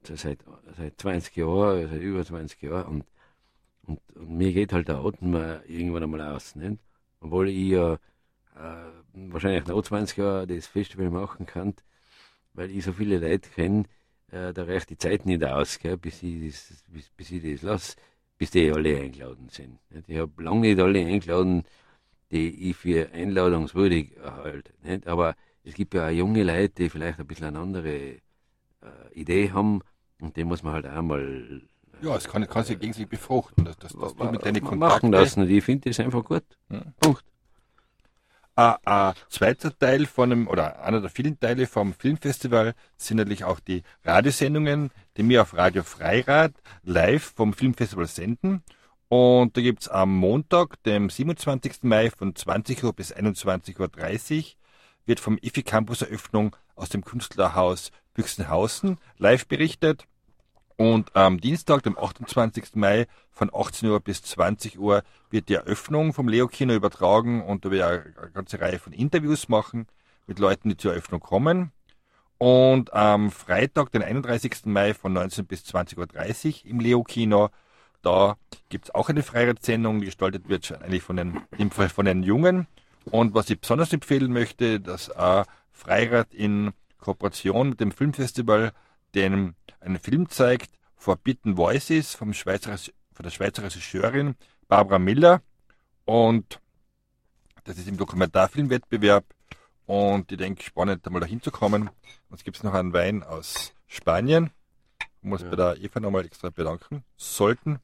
[0.03, 0.39] seit,
[0.77, 3.05] seit 20 Jahren, seit über 20 Jahren und,
[3.87, 5.35] und, und mir geht halt der Atem
[5.67, 6.79] irgendwann einmal aus, nicht?
[7.21, 11.75] Obwohl ich ja äh, wahrscheinlich noch 20 Jahre das Festival machen kann,
[12.55, 13.85] weil ich so viele Leute kenne,
[14.31, 17.63] äh, da reicht die Zeit nicht aus, gell, bis, ich das, bis, bis ich das
[17.63, 17.97] lasse,
[18.37, 19.79] bis die alle eingeladen sind.
[20.07, 21.65] Ich habe lange nicht alle eingeladen,
[22.31, 24.73] die ich für einladungswürdig halte.
[24.83, 25.07] Nicht?
[25.07, 25.35] Aber
[25.65, 28.19] es gibt ja auch junge Leute, die vielleicht ein bisschen eine andere
[28.83, 29.81] äh, Idee haben
[30.21, 31.21] und die muss man halt auch mal.
[31.21, 34.79] Äh, ja, es kann, kann sich gegenseitig befruchten, dass, dass, dass du mit deinen Kontakten.
[34.79, 36.45] Machen lassen und ich finde das einfach gut.
[36.71, 36.83] Ja.
[37.01, 37.25] Punkt.
[38.55, 43.45] Ein, ein zweiter Teil von einem, oder einer der vielen Teile vom Filmfestival sind natürlich
[43.45, 46.53] auch die Radiosendungen, die wir auf Radio Freirad
[46.83, 48.63] live vom Filmfestival senden.
[49.09, 51.85] Und da gibt's am Montag, dem 27.
[51.85, 54.45] Mai von 20 Uhr bis 21.30 Uhr,
[55.07, 60.07] wird vom IFI Campus Eröffnung aus dem Künstlerhaus Büchsenhausen live berichtet.
[60.77, 62.75] Und am Dienstag, dem 28.
[62.75, 67.65] Mai von 18 Uhr bis 20 Uhr wird die Eröffnung vom Leo Kino übertragen und
[67.65, 69.87] da wird eine ganze Reihe von Interviews machen
[70.27, 71.73] mit Leuten, die zur Eröffnung kommen.
[72.39, 74.67] Und am Freitag, den 31.
[74.67, 77.51] Mai von 19 bis 20.30 Uhr im Leo Kino
[78.03, 78.37] da
[78.69, 82.23] gibt es auch eine Freirad-Sendung, die gestaltet wird eigentlich von den, im Fall von den
[82.23, 82.67] Jungen.
[83.11, 88.73] Und was ich besonders empfehlen möchte, dass äh, Freirad in Kooperation mit dem Filmfestival
[89.15, 94.35] den einen Film zeigt, Forbidden Voices vom Schweizer, von der Schweizer Regisseurin
[94.67, 95.43] Barbara Miller.
[96.05, 96.61] Und
[97.65, 99.25] das ist im Dokumentarfilmwettbewerb.
[99.87, 101.91] Und ich denke, spannend, da mal da hinzukommen.
[102.29, 104.51] Uns gibt es noch einen Wein aus Spanien.
[105.01, 105.49] Ich muss ja.
[105.49, 107.05] bei der Eva nochmal extra bedanken.
[107.17, 107.79] Sollten.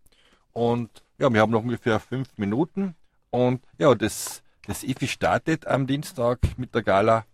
[0.52, 2.94] Und ja, wir haben noch ungefähr fünf Minuten.
[3.30, 7.24] Und ja, das, das IFI startet am Dienstag mit der Gala.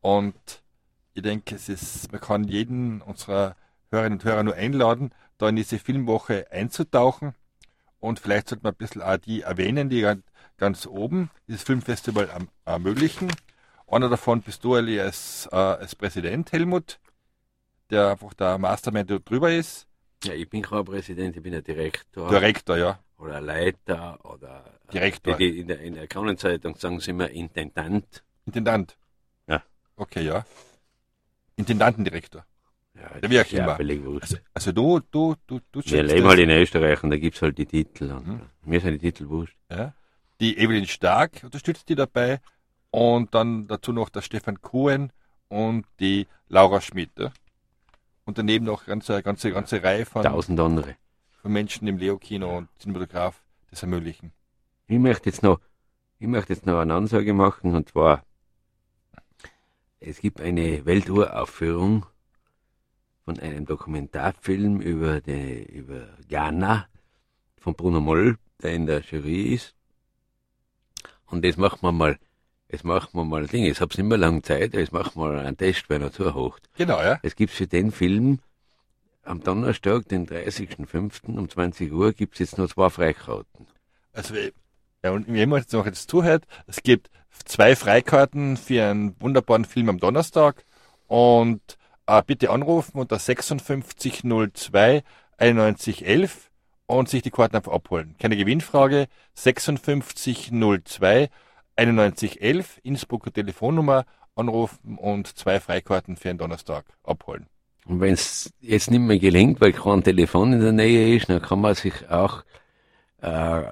[0.00, 0.62] Und
[1.14, 3.56] ich denke, es ist, man kann jeden unserer
[3.90, 7.34] Hörerinnen und Hörer nur einladen, da in diese Filmwoche einzutauchen.
[8.00, 10.06] Und vielleicht sollte man ein bisschen auch die erwähnen, die
[10.58, 12.28] ganz oben dieses Filmfestival
[12.64, 13.32] ermöglichen.
[13.86, 16.98] Einer davon bist du als, äh, als Präsident, Helmut,
[17.90, 19.86] der einfach der Mastermind drüber ist.
[20.24, 22.28] Ja, ich bin kein Präsident, ich bin ein Direktor.
[22.28, 22.98] Direktor, ja.
[23.18, 24.64] Oder Leiter oder.
[24.92, 25.36] Direktor.
[25.36, 28.24] Die, in, der, in der Kronenzeitung sagen sie immer Intendant.
[28.46, 28.96] Intendant?
[29.46, 29.62] Ja.
[29.96, 30.44] Okay, ja.
[31.56, 32.44] Intendantendirektor.
[32.94, 34.20] Ja, der wie immer.
[34.20, 37.42] Also, also du, du, du, du Wir leben halt in Österreich und da gibt es
[37.42, 38.12] halt die Titel.
[38.12, 38.40] Und hm.
[38.64, 39.56] Mir sind die Titel wurscht.
[39.70, 39.94] Ja.
[40.40, 42.40] Die Evelyn Stark unterstützt die dabei
[42.90, 45.12] und dann dazu noch der Stefan Cohen
[45.48, 47.10] und die Laura Schmidt.
[47.18, 47.32] Ja?
[48.24, 50.96] und daneben noch eine ganze, ganze, ganze Reihe von, tausend andere.
[51.42, 54.32] von Menschen im Leo-Kino und Cinematograph das ermöglichen.
[54.86, 55.60] Ich möchte jetzt noch,
[56.18, 58.24] ich möchte jetzt noch eine Ansage machen und zwar,
[60.06, 62.06] es gibt eine Welturaufführung
[63.24, 66.88] von einem Dokumentarfilm über, die, über Ghana
[67.58, 69.74] von Bruno Moll, der in der Jury ist.
[71.26, 72.18] Und das machen wir mal
[72.74, 73.68] jetzt machen wir mal Dinge.
[73.68, 76.68] Jetzt hab's nicht mehr lange Zeit, jetzt machen wir einen Test, wenn er zuhocht.
[76.76, 77.18] Genau, ja.
[77.22, 78.40] Es gibt für den Film
[79.22, 81.36] am Donnerstag, den 30.05.
[81.38, 83.66] um 20 Uhr, gibt's jetzt noch zwei Freikarten.
[84.12, 84.34] Also,
[85.02, 87.10] ja, und jemand jetzt noch jetzt zuhört, es gibt
[87.44, 90.64] zwei Freikarten für einen wunderbaren Film am Donnerstag
[91.08, 91.60] und
[92.06, 95.02] äh, bitte anrufen unter 5602
[95.38, 96.50] 9111
[96.86, 98.14] und sich die Karten einfach abholen.
[98.18, 101.30] Keine Gewinnfrage, 5602
[101.76, 104.04] 9111 Innsbrucker Telefonnummer
[104.36, 107.46] anrufen und zwei Freikarten für einen Donnerstag abholen.
[107.86, 111.42] Und wenn es jetzt nicht mehr gelingt, weil kein Telefon in der Nähe ist, dann
[111.42, 112.44] kann man sich auch
[113.22, 113.70] äh, äh,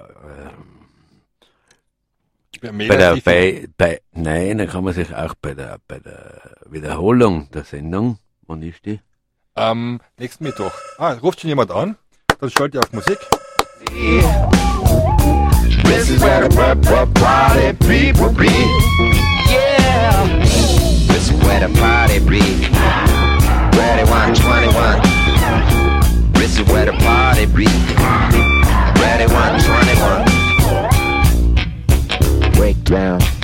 [2.71, 6.39] bei der, bei, bei, nein, da kann man sich auch bei der, bei der
[6.69, 9.01] Wiederholung der Sendung, wann ist die?
[9.53, 10.71] Am nächsten Mittwoch.
[10.97, 11.97] Ah, ruft schon jemand an,
[12.39, 13.19] dann schalte ich auf Musik.
[15.83, 18.47] This is where the party people be.
[19.51, 20.25] Yeah.
[21.07, 22.41] This is where the party be.
[23.77, 25.01] Where they want 21.
[26.33, 27.67] This is where the party be.
[28.99, 29.82] Where they want 21.
[32.93, 33.42] down.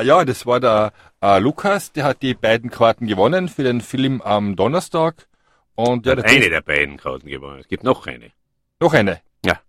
[0.00, 3.80] Äh, ja, das war der äh, Lukas, der hat die beiden Karten gewonnen für den
[3.80, 5.26] Film am Donnerstag.
[5.74, 7.60] Und ja, Der eine der beiden Karten gewonnen.
[7.60, 8.30] Es gibt noch eine.
[8.80, 9.20] noch eine.
[9.44, 9.60] Ja.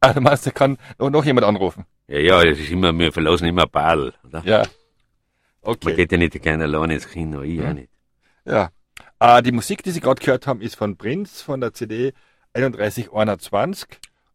[0.00, 1.86] Ah, du meinst, da kann noch, jemand anrufen?
[2.08, 4.12] Ja, ja, das ist immer, wir verlassen immer Badl.
[4.24, 4.42] Oder?
[4.44, 4.58] Ja.
[4.58, 4.66] Man
[5.64, 5.94] Okay.
[5.94, 7.88] geht ja nicht gerne alleine ins Kino, ich auch nicht.
[8.44, 8.70] Ja.
[9.20, 12.12] Äh, die Musik, die Sie gerade gehört haben, ist von Prinz von der CD
[12.54, 13.86] 3121.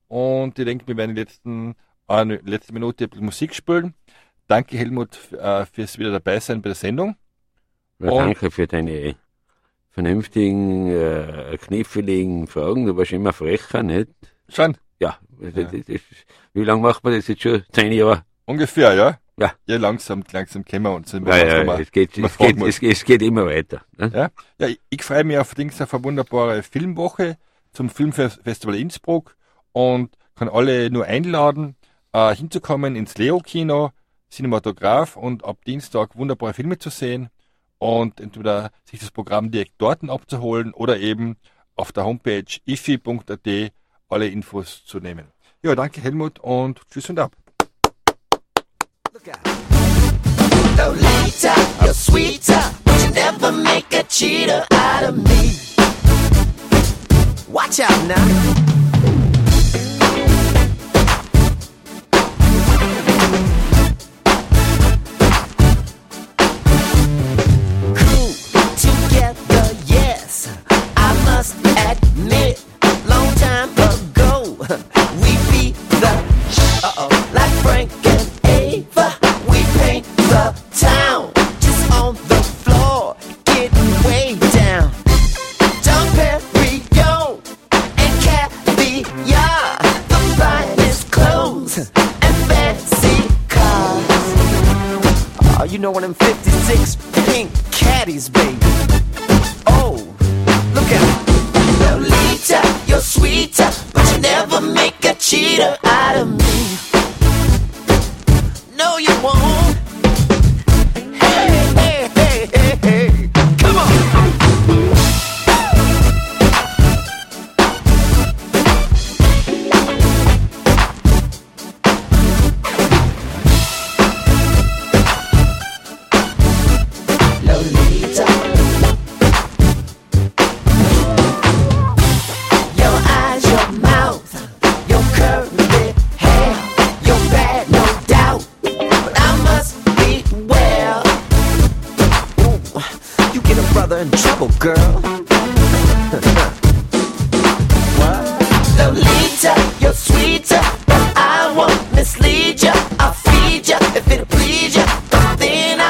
[0.08, 1.76] Und ich denke, wir werden die letzten,
[2.08, 3.94] äh, letzte Minute Musik spielen.
[4.48, 7.16] Danke, Helmut, äh, fürs wieder dabei sein bei der Sendung.
[8.00, 9.16] Ja, danke für deine
[9.90, 12.86] vernünftigen, äh, kniffligen Fragen.
[12.86, 14.10] Du warst immer frecher, nicht?
[14.48, 14.78] Schon?
[15.00, 15.18] Ja.
[15.40, 16.02] Das, das, das,
[16.54, 17.64] wie lange macht man das jetzt schon?
[17.72, 18.24] Zehn Jahre?
[18.46, 19.20] Ungefähr, ja?
[19.40, 19.54] Ja.
[19.66, 21.12] Ja, langsam, langsam kennen wir uns.
[21.12, 23.82] Ja, ja, es geht, es, geht, es, es geht immer weiter.
[23.98, 24.12] Ne?
[24.14, 24.30] Ja,
[24.60, 27.38] ja ich, ich freue mich auf Dings auf eine wunderbare Filmwoche
[27.72, 29.36] zum Filmfestival Innsbruck
[29.74, 31.76] und kann alle nur einladen,
[32.14, 33.92] äh, hinzukommen ins Leo-Kino,
[34.30, 37.30] Cinematograph und ab Dienstag wunderbare Filme zu sehen
[37.80, 41.38] und entweder sich das Programm direkt dort abzuholen oder eben
[41.76, 43.72] auf der Homepage ifi.at
[44.10, 45.28] alle Infos zu nehmen.
[45.62, 47.36] Ja, danke Helmut und tschüss und ab.
[57.50, 58.77] Watch out now.
[96.14, 96.37] 150